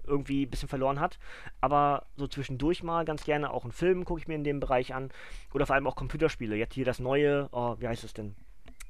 irgendwie 0.09 0.45
ein 0.45 0.49
bisschen 0.49 0.67
verloren 0.69 0.99
hat. 0.99 1.19
Aber 1.61 2.07
so 2.15 2.27
zwischendurch 2.27 2.83
mal 2.83 3.05
ganz 3.05 3.23
gerne 3.23 3.51
auch 3.51 3.63
einen 3.63 3.71
Film 3.71 4.05
gucke 4.05 4.19
ich 4.19 4.27
mir 4.27 4.35
in 4.35 4.43
dem 4.43 4.59
Bereich 4.59 4.93
an. 4.93 5.11
Oder 5.53 5.65
vor 5.65 5.75
allem 5.75 5.87
auch 5.87 5.95
Computerspiele. 5.95 6.55
Jetzt 6.55 6.73
hier 6.73 6.85
das 6.85 6.99
neue, 6.99 7.47
oh, 7.51 7.75
wie 7.79 7.87
heißt 7.87 8.03
es 8.03 8.13
denn? 8.13 8.35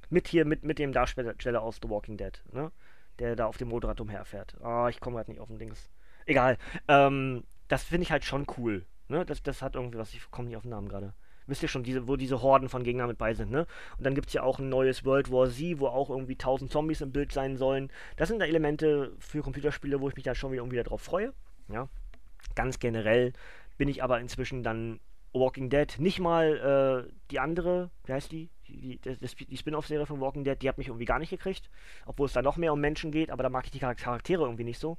Mit 0.09 0.27
hier, 0.27 0.45
mit, 0.45 0.63
mit 0.63 0.79
dem 0.79 0.91
Darsteller 0.91 1.61
aus 1.61 1.79
The 1.81 1.89
Walking 1.89 2.17
Dead, 2.17 2.43
ne? 2.51 2.71
Der 3.19 3.35
da 3.35 3.45
auf 3.45 3.57
dem 3.57 3.69
Motorrad 3.69 3.99
umherfährt. 4.01 4.55
Ah, 4.61 4.85
oh, 4.85 4.87
ich 4.87 4.99
komme 4.99 5.17
gerade 5.17 5.29
nicht 5.31 5.41
auf 5.41 5.49
den 5.49 5.59
Dings. 5.59 5.89
Egal. 6.25 6.57
Ähm, 6.87 7.43
das 7.67 7.83
finde 7.83 8.03
ich 8.03 8.11
halt 8.11 8.23
schon 8.23 8.47
cool. 8.57 8.85
Ne? 9.07 9.25
Das, 9.25 9.43
das 9.43 9.61
hat 9.61 9.75
irgendwie 9.75 9.97
was, 9.97 10.13
ich 10.13 10.31
komme 10.31 10.47
nicht 10.47 10.57
auf 10.57 10.63
den 10.63 10.71
Namen 10.71 10.87
gerade. 10.87 11.13
Wisst 11.47 11.63
ihr 11.63 11.69
schon, 11.69 11.83
diese, 11.83 12.07
wo 12.07 12.15
diese 12.15 12.43
Horden 12.43 12.69
von 12.69 12.83
Gegnern 12.83 13.07
mit 13.07 13.17
bei 13.17 13.33
sind, 13.33 13.49
ne? 13.49 13.65
Und 13.97 14.05
dann 14.05 14.13
gibt 14.13 14.27
es 14.27 14.33
ja 14.33 14.43
auch 14.43 14.59
ein 14.59 14.69
neues 14.69 15.03
World 15.03 15.31
War 15.31 15.49
Z, 15.49 15.79
wo 15.79 15.87
auch 15.87 16.11
irgendwie 16.11 16.33
1000 16.33 16.71
Zombies 16.71 17.01
im 17.01 17.11
Bild 17.11 17.31
sein 17.31 17.57
sollen. 17.57 17.91
Das 18.17 18.29
sind 18.29 18.39
da 18.39 18.45
Elemente 18.45 19.13
für 19.17 19.41
Computerspiele, 19.41 19.99
wo 19.99 20.07
ich 20.09 20.15
mich 20.15 20.25
da 20.25 20.35
schon 20.35 20.51
wieder 20.51 20.61
irgendwie 20.61 20.83
darauf 20.83 21.01
freue. 21.01 21.33
Ja. 21.67 21.89
Ganz 22.53 22.77
generell 22.77 23.33
bin 23.79 23.89
ich 23.89 24.03
aber 24.03 24.19
inzwischen 24.19 24.61
dann 24.61 24.99
Walking 25.33 25.71
Dead, 25.71 25.95
nicht 25.97 26.19
mal 26.19 27.07
äh, 27.07 27.11
die 27.31 27.39
andere, 27.39 27.89
wie 28.05 28.13
heißt 28.13 28.31
die? 28.31 28.49
Die, 28.69 28.99
die, 28.99 29.45
die 29.45 29.57
Spin-off-Serie 29.57 30.05
von 30.05 30.21
Walking 30.21 30.43
Dead, 30.43 30.61
die 30.61 30.69
hat 30.69 30.77
mich 30.77 30.87
irgendwie 30.87 31.05
gar 31.05 31.19
nicht 31.19 31.29
gekriegt. 31.29 31.69
Obwohl 32.05 32.27
es 32.27 32.33
da 32.33 32.41
noch 32.41 32.57
mehr 32.57 32.73
um 32.73 32.79
Menschen 32.79 33.11
geht, 33.11 33.31
aber 33.31 33.43
da 33.43 33.49
mag 33.49 33.65
ich 33.65 33.71
die 33.71 33.79
Charaktere 33.79 34.43
irgendwie 34.43 34.63
nicht 34.63 34.79
so. 34.79 34.97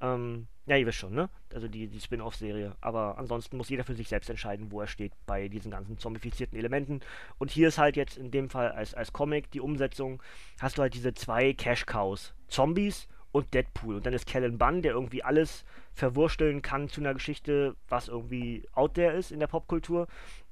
Ähm, 0.00 0.48
ja, 0.66 0.76
ihr 0.76 0.86
wisst 0.86 0.98
schon, 0.98 1.14
ne? 1.14 1.28
Also 1.52 1.68
die, 1.68 1.88
die 1.88 2.00
Spin-off-Serie. 2.00 2.76
Aber 2.80 3.18
ansonsten 3.18 3.56
muss 3.56 3.68
jeder 3.68 3.84
für 3.84 3.94
sich 3.94 4.08
selbst 4.08 4.30
entscheiden, 4.30 4.70
wo 4.70 4.80
er 4.80 4.86
steht 4.86 5.12
bei 5.26 5.48
diesen 5.48 5.70
ganzen 5.70 5.98
zombifizierten 5.98 6.58
Elementen. 6.58 7.00
Und 7.38 7.50
hier 7.50 7.68
ist 7.68 7.78
halt 7.78 7.96
jetzt 7.96 8.16
in 8.16 8.30
dem 8.30 8.50
Fall 8.50 8.70
als, 8.72 8.94
als 8.94 9.12
Comic 9.12 9.50
die 9.50 9.60
Umsetzung, 9.60 10.22
hast 10.60 10.78
du 10.78 10.82
halt 10.82 10.94
diese 10.94 11.14
zwei 11.14 11.52
Cash-Cows. 11.52 12.34
Zombies 12.48 13.08
und 13.32 13.52
Deadpool. 13.54 13.96
Und 13.96 14.06
dann 14.06 14.12
ist 14.12 14.26
Kellen 14.26 14.58
Bunn, 14.58 14.82
der 14.82 14.92
irgendwie 14.92 15.24
alles 15.24 15.64
verwursteln 15.92 16.62
kann 16.62 16.88
zu 16.88 17.00
einer 17.00 17.14
Geschichte, 17.14 17.74
was 17.88 18.08
irgendwie 18.08 18.68
out 18.72 18.94
there 18.94 19.16
ist 19.16 19.32
in 19.32 19.40
der 19.40 19.46
Popkultur. 19.46 20.06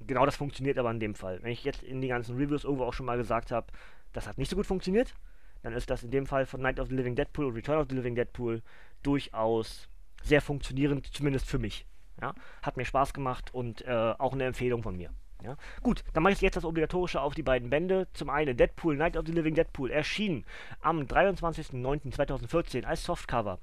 Genau 0.06 0.26
das 0.26 0.37
funktioniert 0.37 0.78
aber 0.78 0.90
in 0.90 1.00
dem 1.00 1.14
Fall. 1.14 1.42
Wenn 1.42 1.52
ich 1.52 1.64
jetzt 1.64 1.82
in 1.82 2.00
den 2.00 2.10
ganzen 2.10 2.37
Reviews 2.37 2.64
irgendwo 2.64 2.84
auch 2.84 2.94
schon 2.94 3.06
mal 3.06 3.18
gesagt 3.18 3.52
habe, 3.52 3.66
das 4.12 4.26
hat 4.26 4.38
nicht 4.38 4.50
so 4.50 4.56
gut 4.56 4.66
funktioniert, 4.66 5.14
dann 5.62 5.75
ist 5.75 5.90
das 5.90 6.02
in 6.02 6.10
dem 6.10 6.26
Fall 6.26 6.46
von 6.46 6.60
Night 6.60 6.80
of 6.80 6.88
the 6.88 6.94
Living 6.94 7.14
Deadpool 7.14 7.44
und 7.44 7.54
Return 7.54 7.78
of 7.78 7.87
the 7.90 7.94
Living 7.94 8.14
Deadpool 8.14 8.62
durchaus 9.02 9.88
sehr 10.22 10.40
funktionierend, 10.40 11.06
zumindest 11.14 11.46
für 11.46 11.58
mich. 11.58 11.87
Ja? 12.20 12.34
Hat 12.62 12.76
mir 12.76 12.84
Spaß 12.84 13.12
gemacht 13.12 13.52
und 13.52 13.82
äh, 13.82 14.14
auch 14.18 14.33
eine 14.33 14.44
Empfehlung 14.44 14.83
von 14.83 14.96
mir. 14.96 15.11
Ja? 15.42 15.57
Gut, 15.83 16.05
dann 16.12 16.22
mache 16.22 16.33
ich 16.33 16.40
jetzt 16.40 16.57
das 16.57 16.64
Obligatorische 16.64 17.20
auf 17.20 17.35
die 17.35 17.42
beiden 17.42 17.70
Bände. 17.70 18.09
Zum 18.12 18.31
einen 18.31 18.57
Deadpool, 18.57 18.96
Night 18.96 19.16
of 19.16 19.26
the 19.26 19.33
Living 19.33 19.55
Deadpool, 19.55 19.90
erschien 19.90 20.44
am 20.81 21.03
23.09.2014 21.03 22.85
als 22.85 23.05
Softcover 23.05 23.59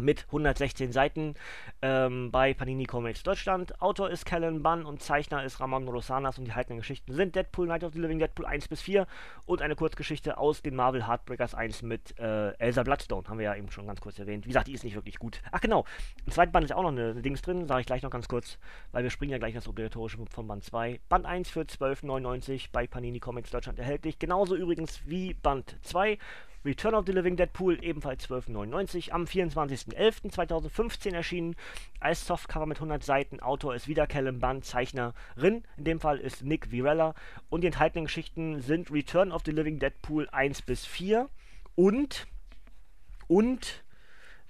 mit 0.00 0.24
116 0.26 0.92
Seiten 0.92 1.34
ähm, 1.82 2.30
bei 2.30 2.54
Panini 2.54 2.84
Comics 2.84 3.22
Deutschland. 3.22 3.80
Autor 3.80 4.10
ist 4.10 4.24
Callan 4.24 4.62
Bunn 4.62 4.84
und 4.84 5.02
Zeichner 5.02 5.44
ist 5.44 5.60
Ramon 5.60 5.88
Rosanas 5.88 6.38
und 6.38 6.44
die 6.46 6.52
haltenden 6.52 6.78
Geschichten 6.78 7.12
sind 7.12 7.34
Deadpool, 7.34 7.66
Night 7.66 7.84
of 7.84 7.92
the 7.92 8.00
Living 8.00 8.18
Deadpool 8.18 8.46
1 8.46 8.68
bis 8.68 8.82
4 8.82 9.06
und 9.46 9.62
eine 9.62 9.76
Kurzgeschichte 9.76 10.38
aus 10.38 10.62
den 10.62 10.74
Marvel 10.74 11.06
Heartbreakers 11.06 11.54
1 11.54 11.82
mit 11.82 12.18
äh, 12.18 12.52
Elsa 12.58 12.82
Bloodstone, 12.82 13.28
haben 13.28 13.38
wir 13.38 13.44
ja 13.44 13.54
eben 13.54 13.70
schon 13.70 13.86
ganz 13.86 14.00
kurz 14.00 14.18
erwähnt. 14.18 14.44
Wie 14.44 14.48
gesagt, 14.48 14.68
die 14.68 14.72
ist 14.72 14.84
nicht 14.84 14.94
wirklich 14.94 15.18
gut. 15.18 15.40
Ach 15.52 15.60
genau, 15.60 15.84
im 16.24 16.32
zweiten 16.32 16.52
Band 16.52 16.64
ist 16.64 16.72
auch 16.72 16.82
noch 16.82 16.92
eine, 16.92 17.10
eine 17.10 17.22
Dings 17.22 17.42
drin, 17.42 17.66
sage 17.66 17.80
ich 17.80 17.86
gleich 17.86 18.02
noch 18.02 18.10
ganz 18.10 18.28
kurz, 18.28 18.58
weil 18.92 19.02
wir 19.02 19.10
springen 19.10 19.32
ja 19.32 19.38
gleich 19.38 19.54
das 19.54 19.68
obligatorische 19.68 20.18
von 20.30 20.46
Band 20.46 20.64
2. 20.64 21.00
Band 21.08 21.26
1 21.26 21.50
für 21.50 21.62
12,99 21.62 22.68
bei 22.72 22.86
Panini 22.86 23.20
Comics 23.20 23.50
Deutschland 23.50 23.78
erhältlich, 23.78 24.18
genauso 24.18 24.56
übrigens 24.56 25.00
wie 25.06 25.34
Band 25.34 25.76
2 25.82 26.18
Return 26.64 26.94
of 26.94 27.06
the 27.06 27.12
Living 27.12 27.36
Deadpool, 27.36 27.82
ebenfalls 27.82 28.28
12,99, 28.28 29.12
am 29.12 29.24
24.11.2015 29.24 31.14
erschienen, 31.14 31.56
als 32.00 32.26
Softcover 32.26 32.66
mit 32.66 32.76
100 32.78 33.02
Seiten. 33.02 33.40
Autor 33.40 33.74
ist 33.74 33.88
wieder 33.88 34.06
Callum 34.06 34.40
Bunn, 34.40 34.62
Zeichnerin, 34.62 35.64
in 35.78 35.84
dem 35.84 36.00
Fall 36.00 36.18
ist 36.18 36.42
Nick 36.44 36.70
Virella. 36.70 37.14
Und 37.48 37.62
die 37.62 37.68
enthaltenen 37.68 38.04
Geschichten 38.04 38.60
sind 38.60 38.90
Return 38.90 39.32
of 39.32 39.42
the 39.46 39.52
Living 39.52 39.78
Deadpool 39.78 40.28
1 40.30 40.62
bis 40.62 40.84
4 40.84 41.30
und, 41.76 42.26
und 43.26 43.82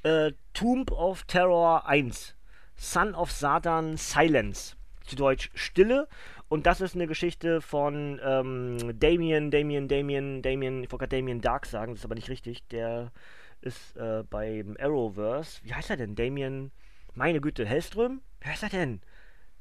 äh, 0.02 0.32
Tomb 0.52 0.90
of 0.90 1.22
Terror 1.24 1.86
1, 1.86 2.34
Son 2.74 3.14
of 3.14 3.30
Satan 3.30 3.96
Silence, 3.96 4.74
zu 5.10 5.16
Deutsch 5.16 5.50
Stille 5.54 6.08
und 6.48 6.66
das 6.66 6.80
ist 6.80 6.94
eine 6.94 7.06
Geschichte 7.06 7.60
von 7.60 8.20
ähm, 8.24 8.98
Damien, 8.98 9.50
Damien, 9.50 9.88
Damien, 9.88 10.42
Damien, 10.42 10.82
ich 10.82 10.90
wollte 10.90 11.06
gerade 11.06 11.16
Damien 11.16 11.40
Dark 11.40 11.66
sagen, 11.66 11.92
das 11.92 12.00
ist 12.00 12.04
aber 12.04 12.14
nicht 12.14 12.28
richtig. 12.28 12.66
Der 12.68 13.12
ist 13.60 13.96
äh, 13.96 14.24
beim 14.28 14.76
Arrowverse. 14.80 15.60
Wie 15.62 15.74
heißt 15.74 15.90
er 15.90 15.96
denn? 15.96 16.14
Damien, 16.16 16.72
meine 17.14 17.40
Güte, 17.40 17.64
Hellström? 17.66 18.20
Wer 18.40 18.54
ist 18.54 18.62
er 18.62 18.68
denn? 18.68 19.00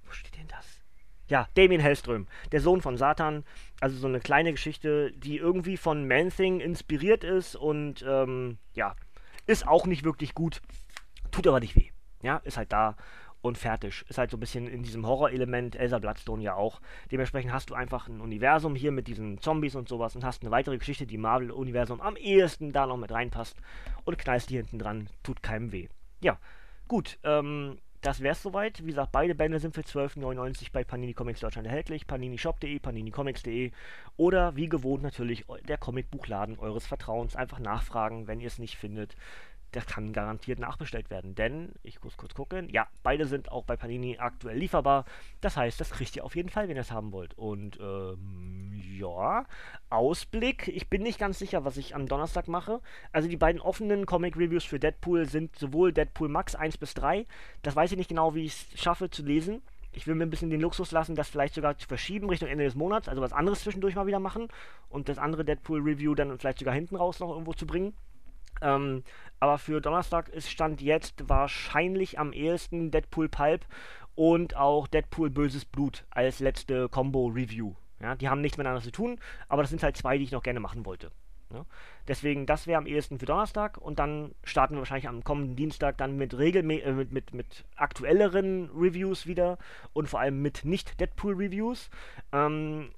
Wo 0.04 0.12
steht 0.14 0.36
denn 0.36 0.48
das? 0.48 0.80
Ja, 1.28 1.48
Damien 1.54 1.80
Hellström, 1.80 2.28
der 2.52 2.62
Sohn 2.62 2.82
von 2.82 2.98
Satan. 2.98 3.44
Also 3.80 3.98
so 3.98 4.08
eine 4.08 4.20
kleine 4.20 4.52
Geschichte, 4.52 5.12
die 5.12 5.38
irgendwie 5.38 5.78
von 5.78 6.08
Man-Thing 6.08 6.60
inspiriert 6.60 7.24
ist 7.24 7.56
und 7.56 8.04
ähm, 8.08 8.58
ja, 8.74 8.96
ist 9.46 9.68
auch 9.68 9.86
nicht 9.86 10.04
wirklich 10.04 10.34
gut. 10.34 10.62
Tut 11.30 11.46
aber 11.46 11.60
nicht 11.60 11.76
weh. 11.76 11.90
Ja, 12.24 12.38
ist 12.38 12.58
halt 12.58 12.72
da 12.72 12.98
und 13.42 13.58
fertig. 13.58 14.04
Ist 14.10 14.18
halt 14.18 14.32
so 14.32 14.38
ein 14.38 14.40
bisschen 14.40 14.68
in 14.68 14.84
diesem 14.84 15.06
Horrorelement, 15.06 15.76
Elsa 15.76 16.00
Bloodstone 16.00 16.44
ja 16.44 16.56
auch. 16.56 16.82
Dementsprechend 17.12 17.54
hast 17.54 17.70
du 17.70 17.76
einfach 17.76 18.08
ein 18.08 18.22
Universum 18.22 18.76
hier 18.76 18.92
mit 18.92 19.08
diesen 19.08 19.42
Zombies 19.42 19.76
und 19.76 19.88
sowas 19.88 20.16
und 20.16 20.24
hast 20.24 20.42
eine 20.42 20.52
weitere 20.52 20.78
Geschichte, 20.78 21.06
die 21.06 21.18
Marvel-Universum 21.18 22.02
am 22.02 22.16
ehesten 22.16 22.72
da 22.72 22.86
noch 22.86 22.98
mit 22.98 23.12
reinpasst 23.12 23.58
und 24.06 24.18
knallst 24.18 24.50
die 24.50 24.58
hinten 24.58 24.80
dran, 24.80 25.10
tut 25.24 25.42
keinem 25.42 25.72
weh. 25.72 25.88
Ja, 26.22 26.38
gut, 26.88 27.18
ähm, 27.24 27.78
das 28.02 28.22
wär's 28.22 28.42
soweit. 28.42 28.82
Wie 28.82 28.92
gesagt, 28.92 29.12
beide 29.12 29.36
Bände 29.36 29.60
sind 29.60 29.76
für 29.76 29.82
12,99 29.82 30.72
bei 30.72 30.84
Panini 30.86 31.14
Comics 31.14 31.42
Deutschland 31.42 31.68
erhältlich. 31.68 32.08
paninishop.de, 32.08 32.80
paninicomics.de 32.80 33.72
oder 34.16 34.56
wie 34.56 34.70
gewohnt 34.70 35.04
natürlich 35.04 35.46
der 35.68 35.78
Comicbuchladen 35.78 36.60
eures 36.60 36.88
Vertrauens. 36.88 37.36
Einfach 37.36 37.60
nachfragen, 37.60 38.28
wenn 38.28 38.40
ihr 38.40 38.48
es 38.48 38.58
nicht 38.58 38.78
findet 38.78 39.16
das 39.72 39.86
kann 39.86 40.14
garantiert 40.14 40.60
nachbestellt 40.60 41.10
werden. 41.10 41.36
Denn, 41.36 41.74
ich 41.84 42.04
muss 42.04 42.18
kurz 42.18 42.34
gucken, 42.34 42.70
ja, 42.70 42.88
beide 43.04 43.26
sind 43.26 43.52
auch 43.52 43.64
bei 43.64 43.76
Panini 43.76 44.18
aktuell 44.18 44.58
lieferbar. 44.58 45.06
Das 45.42 45.58
heißt, 45.58 45.80
das 45.80 45.92
kriegt 45.92 46.16
ihr 46.16 46.26
auf 46.26 46.36
jeden 46.36 46.50
Fall, 46.50 46.68
wenn 46.68 46.76
ihr 46.76 46.82
es 46.82 46.92
haben 46.92 47.12
wollt. 47.12 47.38
Und, 47.38 47.80
ähm, 47.80 48.72
ja, 48.98 49.46
Ausblick. 49.90 50.68
Ich 50.68 50.90
bin 50.90 51.04
nicht 51.04 51.20
ganz 51.20 51.40
sicher, 51.40 51.66
was 51.66 51.78
ich 51.78 51.96
am 51.96 52.08
Donnerstag 52.08 52.48
mache. 52.48 52.82
Also 53.12 53.28
die 53.28 53.38
beiden 53.38 53.62
offenen 53.62 54.06
Comic-Reviews 54.06 54.66
für 54.66 54.80
Deadpool 54.80 55.28
sind 55.28 55.58
sowohl 55.58 55.94
Deadpool 55.94 56.30
Max 56.30 56.56
1 56.56 56.78
bis 56.78 56.94
3. 56.96 57.26
Das 57.62 57.76
weiß 57.76 57.92
ich 57.92 57.98
nicht 57.98 58.10
genau, 58.10 58.36
wie 58.36 58.46
ich 58.46 58.74
es 58.74 58.82
schaffe 58.82 59.10
zu 59.10 59.24
lesen. 59.24 59.62
Ich 59.92 60.06
will 60.06 60.16
mir 60.16 60.26
ein 60.26 60.30
bisschen 60.30 60.52
den 60.52 60.62
Luxus 60.62 60.92
lassen, 60.92 61.16
das 61.16 61.30
vielleicht 61.30 61.56
sogar 61.56 61.78
zu 61.78 61.88
verschieben 61.88 62.30
Richtung 62.30 62.48
Ende 62.48 62.64
des 62.64 62.76
Monats, 62.76 63.10
also 63.10 63.22
was 63.22 63.34
anderes 63.34 63.62
zwischendurch 63.62 63.96
mal 63.96 64.06
wieder 64.06 64.20
machen 64.20 64.48
und 64.90 65.10
das 65.10 65.18
andere 65.18 65.44
Deadpool-Review 65.44 66.14
dann 66.14 66.38
vielleicht 66.38 66.60
sogar 66.60 66.76
hinten 66.76 66.96
raus 66.96 67.20
noch 67.20 67.32
irgendwo 67.32 67.54
zu 67.54 67.66
bringen. 67.66 67.96
Ähm, 68.62 69.04
aber 69.40 69.58
für 69.58 69.82
Donnerstag 69.82 70.30
ist 70.30 70.50
Stand 70.50 70.82
jetzt 70.82 71.30
wahrscheinlich 71.30 72.20
am 72.20 72.34
ehesten 72.34 72.92
Deadpool 72.92 73.30
Pulp 73.30 73.66
und 74.16 74.56
auch 74.56 74.88
Deadpool 74.88 75.30
Böses 75.30 75.66
Blut 75.66 76.06
als 76.10 76.40
letzte 76.40 76.90
Combo-Review. 76.90 77.74
Ja, 78.02 78.16
die 78.16 78.30
haben 78.30 78.42
nichts 78.42 78.58
miteinander 78.58 78.84
zu 78.84 78.92
tun, 78.92 79.20
aber 79.48 79.62
das 79.62 79.70
sind 79.70 79.84
halt 79.84 79.98
zwei, 79.98 80.18
die 80.18 80.24
ich 80.24 80.32
noch 80.32 80.44
gerne 80.44 80.60
machen 80.60 80.86
wollte. 80.86 81.12
Ne? 81.52 81.66
Deswegen, 82.08 82.46
das 82.46 82.68
wäre 82.68 82.78
am 82.78 82.86
ehesten 82.86 83.18
für 83.18 83.26
Donnerstag 83.26 83.78
und 83.78 84.00
dann 84.00 84.36
starten 84.44 84.76
wir 84.76 84.80
wahrscheinlich 84.80 85.08
am 85.08 85.24
kommenden 85.24 85.56
Dienstag 85.56 85.98
dann 85.98 86.16
mit, 86.18 86.38
regelmä 86.38 86.80
äh, 86.80 86.92
mit, 86.92 87.12
mit, 87.12 87.34
mit 87.34 87.66
aktuelleren 87.76 88.70
Reviews 88.76 89.26
wieder 89.26 89.58
und 89.94 90.10
vor 90.10 90.20
allem 90.20 90.42
mit 90.42 90.64
Nicht-Deadpool-Reviews. 90.64 91.90
Ähm, 92.32 92.92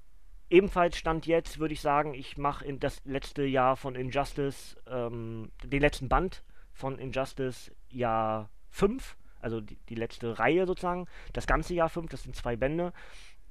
ebenfalls 0.52 0.98
stand 0.98 1.26
jetzt, 1.26 1.58
würde 1.58 1.74
ich 1.74 1.80
sagen, 1.80 2.14
ich 2.14 2.36
mache 2.36 2.70
das 2.74 3.00
letzte 3.04 3.42
Jahr 3.42 3.76
von 3.76 3.94
Injustice, 3.94 4.76
ähm, 4.86 5.50
den 5.64 5.80
letzten 5.80 6.08
Band 6.08 6.44
von 6.72 6.98
Injustice 6.98 7.72
Jahr 7.88 8.50
5, 8.70 9.16
also 9.40 9.60
die, 9.60 9.76
die 9.88 9.94
letzte 9.94 10.38
Reihe 10.38 10.66
sozusagen, 10.66 11.06
das 11.32 11.46
ganze 11.46 11.74
Jahr 11.74 11.88
5, 11.88 12.10
das 12.10 12.22
sind 12.22 12.36
zwei 12.36 12.56
Bände. 12.56 12.92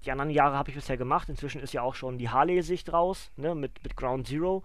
Die 0.05 0.11
anderen 0.11 0.31
Jahre 0.31 0.55
habe 0.55 0.69
ich 0.69 0.75
bisher 0.75 0.97
gemacht. 0.97 1.29
Inzwischen 1.29 1.61
ist 1.61 1.73
ja 1.73 1.83
auch 1.83 1.93
schon 1.93 2.17
die 2.17 2.29
Harley-Sicht 2.29 2.91
raus, 2.91 3.31
ne, 3.35 3.53
mit, 3.53 3.83
mit 3.83 3.95
Ground 3.95 4.27
Zero. 4.27 4.63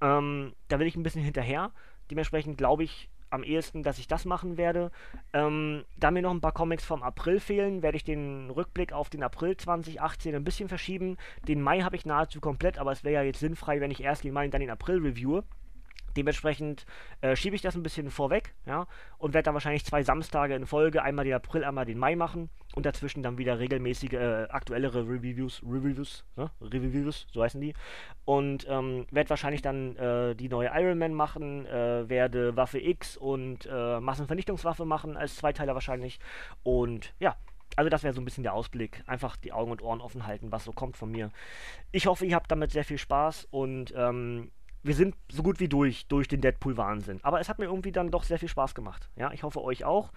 Ähm, 0.00 0.54
da 0.68 0.78
will 0.78 0.86
ich 0.86 0.96
ein 0.96 1.02
bisschen 1.02 1.22
hinterher. 1.22 1.70
Dementsprechend 2.10 2.58
glaube 2.58 2.84
ich 2.84 3.08
am 3.34 3.42
ehesten, 3.44 3.82
dass 3.82 3.98
ich 3.98 4.08
das 4.08 4.24
machen 4.24 4.56
werde. 4.56 4.90
Ähm, 5.32 5.84
da 5.98 6.10
mir 6.10 6.22
noch 6.22 6.32
ein 6.32 6.40
paar 6.40 6.52
Comics 6.52 6.84
vom 6.84 7.02
April 7.02 7.40
fehlen, 7.40 7.82
werde 7.82 7.96
ich 7.96 8.04
den 8.04 8.50
Rückblick 8.50 8.92
auf 8.92 9.10
den 9.10 9.22
April 9.22 9.56
2018 9.56 10.34
ein 10.34 10.44
bisschen 10.44 10.68
verschieben. 10.68 11.16
Den 11.46 11.60
Mai 11.60 11.80
habe 11.80 11.96
ich 11.96 12.06
nahezu 12.06 12.40
komplett, 12.40 12.78
aber 12.78 12.92
es 12.92 13.04
wäre 13.04 13.14
ja 13.14 13.22
jetzt 13.22 13.40
sinnfrei, 13.40 13.80
wenn 13.80 13.90
ich 13.90 14.02
erst 14.02 14.24
den 14.24 14.32
Mai 14.32 14.46
und 14.46 14.54
dann 14.54 14.60
den 14.60 14.70
April 14.70 14.98
reviewe. 14.98 15.44
Dementsprechend 16.16 16.86
äh, 17.20 17.36
schiebe 17.36 17.56
ich 17.56 17.62
das 17.62 17.74
ein 17.74 17.82
bisschen 17.82 18.10
vorweg, 18.10 18.54
ja, 18.66 18.86
und 19.18 19.34
werde 19.34 19.46
dann 19.46 19.54
wahrscheinlich 19.54 19.84
zwei 19.84 20.02
Samstage 20.02 20.54
in 20.54 20.66
Folge, 20.66 21.02
einmal 21.02 21.24
den 21.24 21.34
April, 21.34 21.64
einmal 21.64 21.84
den 21.84 21.98
Mai 21.98 22.16
machen 22.16 22.50
und 22.74 22.86
dazwischen 22.86 23.22
dann 23.22 23.38
wieder 23.38 23.58
regelmäßige, 23.58 24.12
äh, 24.12 24.46
aktuellere 24.50 25.06
Reviews, 25.06 25.62
Reviews, 25.62 26.24
ne? 26.36 26.50
Reviews, 26.60 27.26
so 27.32 27.42
heißen 27.42 27.60
die. 27.60 27.74
Und 28.24 28.66
ähm, 28.68 29.06
werde 29.10 29.30
wahrscheinlich 29.30 29.62
dann 29.62 29.96
äh, 29.96 30.34
die 30.34 30.48
neue 30.48 30.70
Iron 30.74 30.98
Man 30.98 31.14
machen, 31.14 31.66
äh, 31.66 32.08
werde 32.08 32.56
Waffe 32.56 32.80
X 32.80 33.16
und 33.16 33.66
äh, 33.70 34.00
Massenvernichtungswaffe 34.00 34.84
machen 34.84 35.16
als 35.16 35.36
Zweiteiler 35.36 35.74
wahrscheinlich. 35.74 36.18
Und 36.62 37.14
ja, 37.20 37.36
also 37.76 37.90
das 37.90 38.02
wäre 38.02 38.14
so 38.14 38.20
ein 38.20 38.24
bisschen 38.24 38.44
der 38.44 38.54
Ausblick. 38.54 39.02
Einfach 39.06 39.36
die 39.36 39.52
Augen 39.52 39.70
und 39.70 39.82
Ohren 39.82 40.00
offen 40.00 40.26
halten, 40.26 40.52
was 40.52 40.64
so 40.64 40.72
kommt 40.72 40.96
von 40.96 41.10
mir. 41.10 41.30
Ich 41.92 42.06
hoffe, 42.06 42.26
ihr 42.26 42.34
habt 42.34 42.50
damit 42.50 42.70
sehr 42.70 42.84
viel 42.84 42.98
Spaß 42.98 43.48
und 43.50 43.92
ähm, 43.96 44.50
wir 44.84 44.94
sind 44.94 45.16
so 45.32 45.42
gut 45.42 45.60
wie 45.60 45.68
durch, 45.68 46.06
durch 46.08 46.28
den 46.28 46.42
Deadpool-Wahnsinn. 46.42 47.20
Aber 47.22 47.40
es 47.40 47.48
hat 47.48 47.58
mir 47.58 47.64
irgendwie 47.64 47.90
dann 47.90 48.10
doch 48.10 48.22
sehr 48.22 48.38
viel 48.38 48.50
Spaß 48.50 48.74
gemacht. 48.74 49.08
Ja, 49.16 49.32
ich 49.32 49.42
hoffe 49.42 49.62
euch 49.62 49.84
auch. 49.84 50.12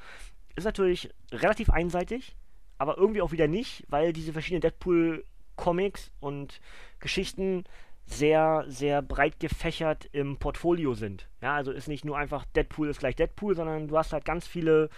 Ist 0.55 0.65
natürlich 0.65 1.09
relativ 1.31 1.69
einseitig, 1.69 2.35
aber 2.77 2.97
irgendwie 2.97 3.21
auch 3.21 3.31
wieder 3.31 3.47
nicht, 3.47 3.85
weil 3.87 4.11
diese 4.11 4.33
verschiedenen 4.33 4.61
Deadpool-Comics 4.61 6.11
und 6.19 6.59
Geschichten 6.99 7.63
sehr, 8.05 8.65
sehr 8.67 9.01
breit 9.01 9.39
gefächert 9.39 10.09
im 10.11 10.37
Portfolio 10.37 10.95
sind. 10.95 11.29
Ja, 11.41 11.55
also 11.55 11.71
ist 11.71 11.87
nicht 11.87 12.03
nur 12.03 12.17
einfach 12.17 12.45
Deadpool 12.55 12.89
ist 12.89 12.99
gleich 12.99 13.15
Deadpool, 13.15 13.55
sondern 13.55 13.87
du 13.87 13.97
hast 13.97 14.11
halt 14.11 14.25
ganz 14.25 14.47
viele 14.47 14.89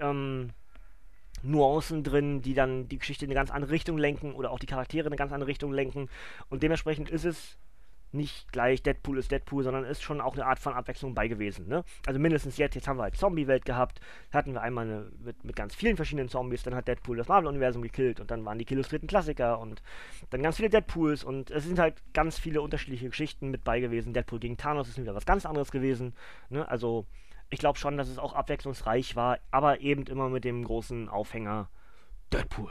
ähm, 0.00 0.50
Nuancen 1.42 2.02
drin, 2.04 2.42
die 2.42 2.54
dann 2.54 2.88
die 2.88 2.98
Geschichte 2.98 3.24
in 3.24 3.30
eine 3.30 3.38
ganz 3.38 3.50
andere 3.50 3.70
Richtung 3.72 3.96
lenken 3.96 4.34
oder 4.34 4.50
auch 4.50 4.58
die 4.58 4.66
Charaktere 4.66 5.06
in 5.06 5.12
eine 5.12 5.16
ganz 5.16 5.32
andere 5.32 5.48
Richtung 5.48 5.72
lenken. 5.72 6.08
Und 6.50 6.62
dementsprechend 6.62 7.08
ist 7.08 7.24
es 7.24 7.58
nicht 8.12 8.52
gleich 8.52 8.82
Deadpool 8.82 9.18
ist 9.18 9.30
Deadpool, 9.30 9.62
sondern 9.62 9.84
ist 9.84 10.02
schon 10.02 10.20
auch 10.20 10.34
eine 10.34 10.46
Art 10.46 10.58
von 10.58 10.72
Abwechslung 10.72 11.14
bei 11.14 11.28
gewesen. 11.28 11.68
Ne? 11.68 11.84
Also 12.06 12.18
mindestens 12.18 12.56
jetzt, 12.56 12.74
jetzt 12.74 12.88
haben 12.88 12.98
wir 12.98 13.02
halt 13.02 13.16
Zombie-Welt 13.16 13.64
gehabt, 13.64 14.00
hatten 14.32 14.54
wir 14.54 14.62
einmal 14.62 14.86
eine, 14.86 15.12
mit, 15.22 15.44
mit 15.44 15.56
ganz 15.56 15.74
vielen 15.74 15.96
verschiedenen 15.96 16.28
Zombies, 16.28 16.62
dann 16.62 16.74
hat 16.74 16.88
Deadpool 16.88 17.16
das 17.16 17.28
Marvel-Universum 17.28 17.82
gekillt 17.82 18.20
und 18.20 18.30
dann 18.30 18.44
waren 18.44 18.58
die 18.58 18.66
illustrierten 18.68 19.08
Klassiker 19.08 19.58
und 19.58 19.82
dann 20.30 20.42
ganz 20.42 20.56
viele 20.56 20.70
Deadpools 20.70 21.24
und 21.24 21.50
es 21.50 21.64
sind 21.64 21.78
halt 21.78 22.02
ganz 22.14 22.38
viele 22.38 22.62
unterschiedliche 22.62 23.08
Geschichten 23.08 23.50
mit 23.50 23.64
bei 23.64 23.80
gewesen. 23.80 24.12
Deadpool 24.12 24.40
gegen 24.40 24.56
Thanos 24.56 24.88
ist 24.88 24.98
wieder 24.98 25.14
was 25.14 25.26
ganz 25.26 25.44
anderes 25.44 25.70
gewesen. 25.70 26.14
Ne? 26.48 26.66
Also 26.68 27.06
ich 27.50 27.58
glaube 27.58 27.78
schon, 27.78 27.96
dass 27.96 28.08
es 28.08 28.18
auch 28.18 28.34
abwechslungsreich 28.34 29.16
war, 29.16 29.38
aber 29.50 29.80
eben 29.80 30.04
immer 30.06 30.28
mit 30.28 30.44
dem 30.44 30.64
großen 30.64 31.08
Aufhänger 31.08 31.68
Deadpool. 32.32 32.70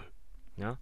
Ja? 0.56 0.78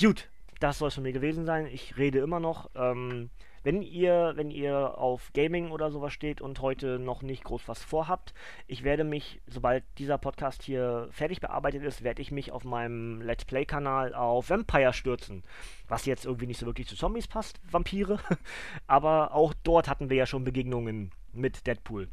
Gut, 0.00 0.28
das 0.60 0.78
soll 0.78 0.88
es 0.88 0.94
von 0.94 1.02
mir 1.02 1.12
gewesen 1.12 1.46
sein. 1.46 1.66
Ich 1.66 1.96
rede 1.96 2.20
immer 2.20 2.38
noch. 2.38 2.70
Ähm, 2.74 3.30
wenn 3.62 3.82
ihr, 3.82 4.32
wenn 4.36 4.50
ihr 4.50 4.98
auf 4.98 5.32
Gaming 5.34 5.70
oder 5.70 5.90
sowas 5.90 6.12
steht 6.12 6.40
und 6.40 6.60
heute 6.60 6.98
noch 6.98 7.22
nicht 7.22 7.44
groß 7.44 7.62
was 7.66 7.82
vorhabt, 7.82 8.32
ich 8.66 8.84
werde 8.84 9.04
mich, 9.04 9.40
sobald 9.46 9.84
dieser 9.98 10.18
Podcast 10.18 10.62
hier 10.62 11.08
fertig 11.10 11.40
bearbeitet 11.40 11.82
ist, 11.82 12.02
werde 12.02 12.22
ich 12.22 12.30
mich 12.30 12.52
auf 12.52 12.64
meinem 12.64 13.20
Let's 13.20 13.44
Play-Kanal 13.44 14.14
auf 14.14 14.50
Vampire 14.50 14.92
stürzen. 14.92 15.44
Was 15.88 16.06
jetzt 16.06 16.24
irgendwie 16.24 16.46
nicht 16.46 16.58
so 16.58 16.66
wirklich 16.66 16.88
zu 16.88 16.96
Zombies 16.96 17.28
passt, 17.28 17.60
Vampire. 17.70 18.18
Aber 18.86 19.34
auch 19.34 19.52
dort 19.62 19.88
hatten 19.88 20.10
wir 20.10 20.16
ja 20.16 20.26
schon 20.26 20.44
Begegnungen 20.44 21.12
mit 21.32 21.66
Deadpool 21.66 22.08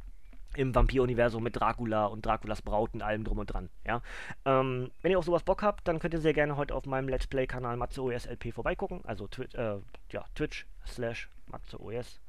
im 0.56 0.74
Vampir-Universum 0.74 1.44
mit 1.44 1.56
Dracula 1.56 2.08
und 2.08 2.26
Draculas 2.26 2.62
Braut 2.62 2.94
und 2.94 3.02
allem 3.04 3.24
drum 3.24 3.38
und 3.38 3.48
dran. 3.48 3.70
Ja? 3.86 4.02
Ähm, 4.46 4.92
wenn 5.02 5.12
ihr 5.12 5.20
auf 5.20 5.26
sowas 5.26 5.44
Bock 5.44 5.62
habt, 5.62 5.88
dann 5.88 6.00
könnt 6.00 6.14
ihr 6.14 6.20
sehr 6.20 6.34
gerne 6.34 6.58
heute 6.58 6.74
auf 6.74 6.86
meinem 6.86 7.10
Let's 7.10 7.28
Play-Kanal 7.28 7.78
MatzeOSLP 7.78 8.54
vorbeigucken. 8.54 9.02
Also 9.06 9.28
twi 9.28 9.44
äh, 9.54 9.80
ja, 10.12 10.26
Twitch 10.34 10.66
slash 10.88 11.30
MatzeOS 11.48 12.20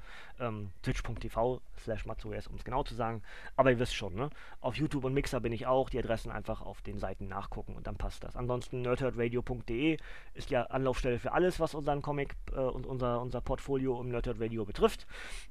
ähm, 0.40 0.70
twitch.tv 0.82 1.60
slash 1.78 2.06
matzoes, 2.06 2.46
um 2.46 2.56
es 2.56 2.64
genau 2.64 2.82
zu 2.82 2.94
sagen. 2.94 3.22
Aber 3.56 3.70
ihr 3.70 3.78
wisst 3.78 3.94
schon, 3.94 4.14
ne? 4.14 4.30
Auf 4.60 4.76
YouTube 4.76 5.04
und 5.04 5.14
Mixer 5.14 5.40
bin 5.40 5.52
ich 5.52 5.66
auch. 5.66 5.90
Die 5.90 5.98
Adressen 5.98 6.30
einfach 6.30 6.62
auf 6.62 6.82
den 6.82 6.98
Seiten 6.98 7.28
nachgucken 7.28 7.74
und 7.74 7.86
dann 7.86 7.96
passt 7.96 8.24
das. 8.24 8.36
Ansonsten 8.36 8.82
nerdherdradio.de 8.82 9.98
ist 10.34 10.50
ja 10.50 10.64
Anlaufstelle 10.64 11.18
für 11.18 11.32
alles, 11.32 11.60
was 11.60 11.74
unseren 11.74 12.02
Comic 12.02 12.34
äh, 12.52 12.60
und 12.60 12.86
unser, 12.86 13.20
unser 13.20 13.40
Portfolio 13.40 14.00
im 14.00 14.10
Nerdherd 14.10 14.40
Radio 14.40 14.64
betrifft. 14.64 15.06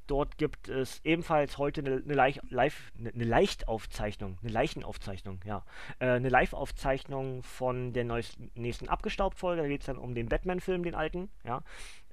Dort 0.08 0.38
gibt 0.38 0.70
es 0.70 1.02
ebenfalls 1.04 1.58
heute 1.58 1.82
eine, 1.82 1.98
Leich, 2.18 2.40
live, 2.50 2.92
eine, 2.98 3.14
eine 3.14 3.24
Leichtaufzeichnung, 3.24 4.38
eine 4.42 4.52
Leichenaufzeichnung, 4.52 5.40
ja. 5.46 5.64
Äh, 6.00 6.08
eine 6.08 6.30
Live-Aufzeichnung 6.30 7.44
von 7.44 7.94
der 7.94 8.06
neuesten, 8.06 8.52
nächsten 8.56 8.90
Abgestaubt-Folge. 8.90 9.62
Da 9.62 9.68
geht 9.68 9.82
es 9.82 9.88
dann 9.88 9.98
um 9.98 10.16
den 10.16 10.30
Batman-Film, 10.30 10.84
den 10.84 10.96
alten, 10.96 11.30
ja 11.44 11.64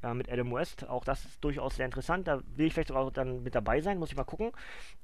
äh, 0.05 0.15
mit 0.15 0.31
Adam 0.31 0.53
West. 0.53 0.89
Auch 0.89 1.05
das 1.05 1.25
ist 1.25 1.43
durchaus 1.43 1.77
sehr 1.77 1.87
interessant. 1.87 2.29
Da 2.29 2.41
will 2.55 2.67
ich 2.67 2.75
vielleicht 2.75 2.93
auch 2.93 3.11
dann 3.11 3.43
mit 3.43 3.55
dabei 3.55 3.81
sein, 3.81 3.99
muss 3.99 4.11
ich 4.11 4.17
mal 4.17 4.25
gucken. 4.25 4.53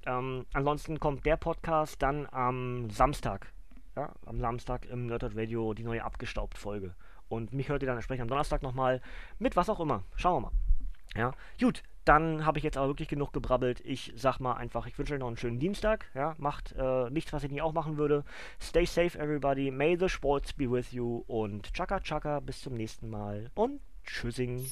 Ähm, 0.07 0.47
ansonsten 0.53 1.01
kommt 1.01 1.27
der 1.27 1.37
Podcast 1.37 2.01
dann 2.03 2.29
am 2.31 2.91
Samstag. 2.91 3.53
Ja, 3.97 4.13
am 4.27 4.41
Samstag 4.41 4.87
im 4.87 5.07
Nerdhurt 5.07 5.37
Radio 5.37 5.75
die 5.75 5.83
neue 5.83 6.05
abgestaubt 6.05 6.59
Folge. 6.59 6.95
Und 7.29 7.53
mich 7.53 7.69
hört 7.69 7.83
ihr 7.83 7.87
dann 7.87 7.97
entsprechend 7.97 8.23
am 8.23 8.29
Donnerstag 8.29 8.63
nochmal 8.63 9.01
mit 9.39 9.57
was 9.57 9.69
auch 9.69 9.81
immer. 9.81 10.05
Schauen 10.17 10.37
wir 10.37 10.51
mal. 10.51 10.53
Ja, 11.17 11.33
gut, 11.61 11.83
dann 12.05 12.47
habe 12.47 12.59
ich 12.59 12.65
jetzt 12.65 12.77
aber 12.77 12.89
wirklich 12.89 13.09
genug 13.09 13.33
gebrabbelt. 13.33 13.81
Ich 13.85 14.13
sag 14.17 14.39
mal 14.39 14.55
einfach, 14.55 14.87
ich 14.87 14.97
wünsche 14.99 15.15
euch 15.15 15.21
noch 15.21 15.27
einen 15.27 15.37
schönen 15.37 15.59
Dienstag. 15.59 16.07
Ja, 16.15 16.35
macht 16.39 16.73
äh, 16.79 17.11
nichts, 17.11 17.33
was 17.33 17.43
ich 17.43 17.51
nicht 17.51 17.63
auch 17.63 17.73
machen 17.73 17.99
würde. 17.99 18.25
Stay 18.61 18.85
safe, 18.85 19.19
everybody. 19.19 19.71
May 19.71 19.97
the 19.99 20.09
sports 20.09 20.53
be 20.53 20.71
with 20.71 20.93
you. 20.93 21.25
Und 21.27 21.73
Chaka 21.75 22.01
Chaka, 22.01 22.41
bis 22.41 22.63
zum 22.63 22.75
nächsten 22.75 23.11
Mal. 23.11 23.51
Und 23.55 23.81
Tschüssing. 24.13 24.67